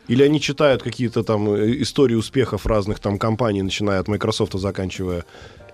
[0.08, 5.24] Или они читают какие-то там э, истории успехов разных там компаний, начиная от Microsoft, заканчивая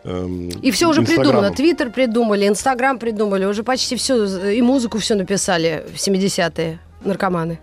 [0.04, 1.50] эм, И все уже придумано.
[1.50, 7.58] Твиттер придумали, Инстаграм придумали, уже почти все, и музыку все написали в 70-е наркоманы.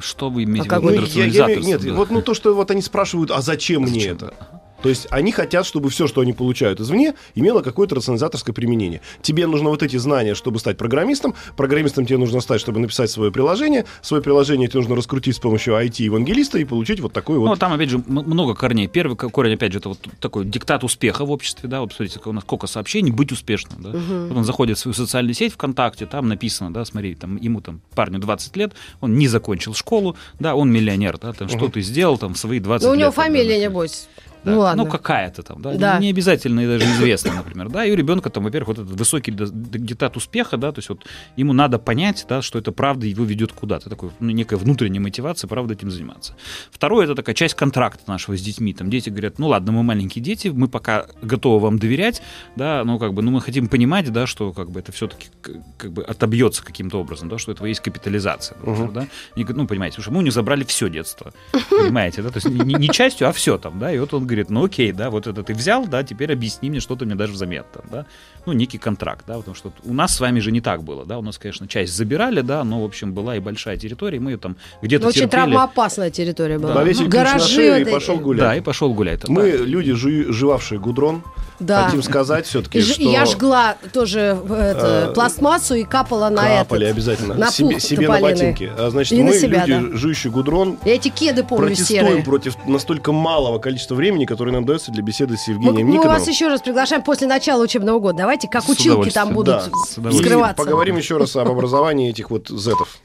[0.00, 1.94] Что вы имеете А в виду я- я нет, да?
[1.94, 4.34] вот ну, то, что вот они спрашивают, а зачем, мне Зачем, это?
[4.82, 9.00] То есть они хотят, чтобы все, что они получают извне, имело какое-то рационализаторское применение.
[9.22, 11.34] Тебе нужно вот эти знания, чтобы стать программистом.
[11.56, 13.84] Программистом тебе нужно стать, чтобы написать свое приложение.
[14.02, 17.46] Свое приложение тебе нужно раскрутить с помощью IT-евангелиста и получить вот такой вот...
[17.46, 18.88] Ну, там, опять же, много корней.
[18.88, 22.20] Первый ко- корень, опять же, это вот такой диктат успеха в обществе, да, вот посмотрите,
[22.24, 23.90] у нас сколько сообщений, быть успешным, да.
[23.90, 27.80] Вот он заходит в свою социальную сеть ВКонтакте, там написано, да, смотри, там, ему там,
[27.94, 32.18] парню 20 лет, он не закончил школу, да, он миллионер, да, там, что ты сделал
[32.18, 33.00] там в свои 20 Ну, у лет.
[33.00, 33.70] него там, да, фамилия, например.
[33.70, 34.08] небось.
[34.44, 34.52] Да.
[34.52, 34.84] Ну, ладно.
[34.84, 35.74] Ну, какая-то там, да.
[35.74, 35.98] Да.
[35.98, 37.68] Не обязательно и даже известно, например.
[37.68, 41.04] Да, и у ребенка там, во-первых, вот этот высокий диктат успеха, да, то есть вот
[41.36, 43.88] ему надо понять, да, что это правда его ведет куда-то.
[43.88, 46.34] Такой, ну, некая внутренняя мотивация, правда, этим заниматься.
[46.70, 48.74] Второе, это такая часть контракта нашего с детьми.
[48.74, 52.22] Там дети говорят, ну, ладно, мы маленькие дети, мы пока готовы вам доверять,
[52.56, 55.28] да, ну, как бы, ну, мы хотим понимать, да, что, как бы, это все-таки,
[55.76, 59.06] как бы, отобьется каким-то образом, да, что этого есть капитализация, например, да.
[59.36, 61.32] И, ну, понимаете, потому что мы у них забрали все детство,
[61.70, 64.50] понимаете, да, то есть не, не частью, а все там, да, и вот он говорит,
[64.50, 67.32] ну, окей, да, вот это ты взял, да, теперь объясни мне, что ты мне даже
[67.32, 68.06] взамен, там, да,
[68.46, 71.18] ну, некий контракт, да, потому что у нас с вами же не так было, да,
[71.18, 74.36] у нас, конечно, часть забирали, да, но, в общем, была и большая территория, мы ее
[74.38, 75.30] там где-то Ну, Очень терпели.
[75.30, 76.74] травмоопасная территория была.
[76.74, 78.40] Ну, ключ на гаражи вот и пошел гулять.
[78.44, 79.20] Да, и пошел гулять.
[79.20, 79.64] там, Мы, да.
[79.64, 81.22] люди, жи- жевавшие гудрон,
[81.60, 81.84] Да.
[81.86, 83.02] хотим сказать все-таки, И что...
[83.02, 86.96] Я жгла тоже в это, Э, пластмассу и капала на Капали этот.
[86.96, 87.34] обязательно.
[87.34, 88.70] на себе, пух себе на ботинки.
[88.76, 89.96] А, значит, И на мы, себя, люди, да.
[89.96, 92.24] жующие гудрон, Я эти кеды помню протестуем серые.
[92.24, 96.18] против настолько малого количества времени, которое нам дается для беседы с Мы, Евгением мы Никоновым.
[96.18, 98.18] вас еще раз приглашаем после начала учебного года.
[98.18, 100.10] Давайте, как С училки там будут Да.
[100.10, 100.62] И скрываться.
[100.62, 102.98] поговорим еще раз об образовании этих вот зетов.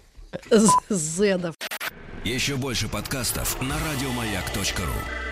[0.89, 1.55] Зедов.
[2.23, 5.26] Еще больше подкастов на радиомаяк.ру.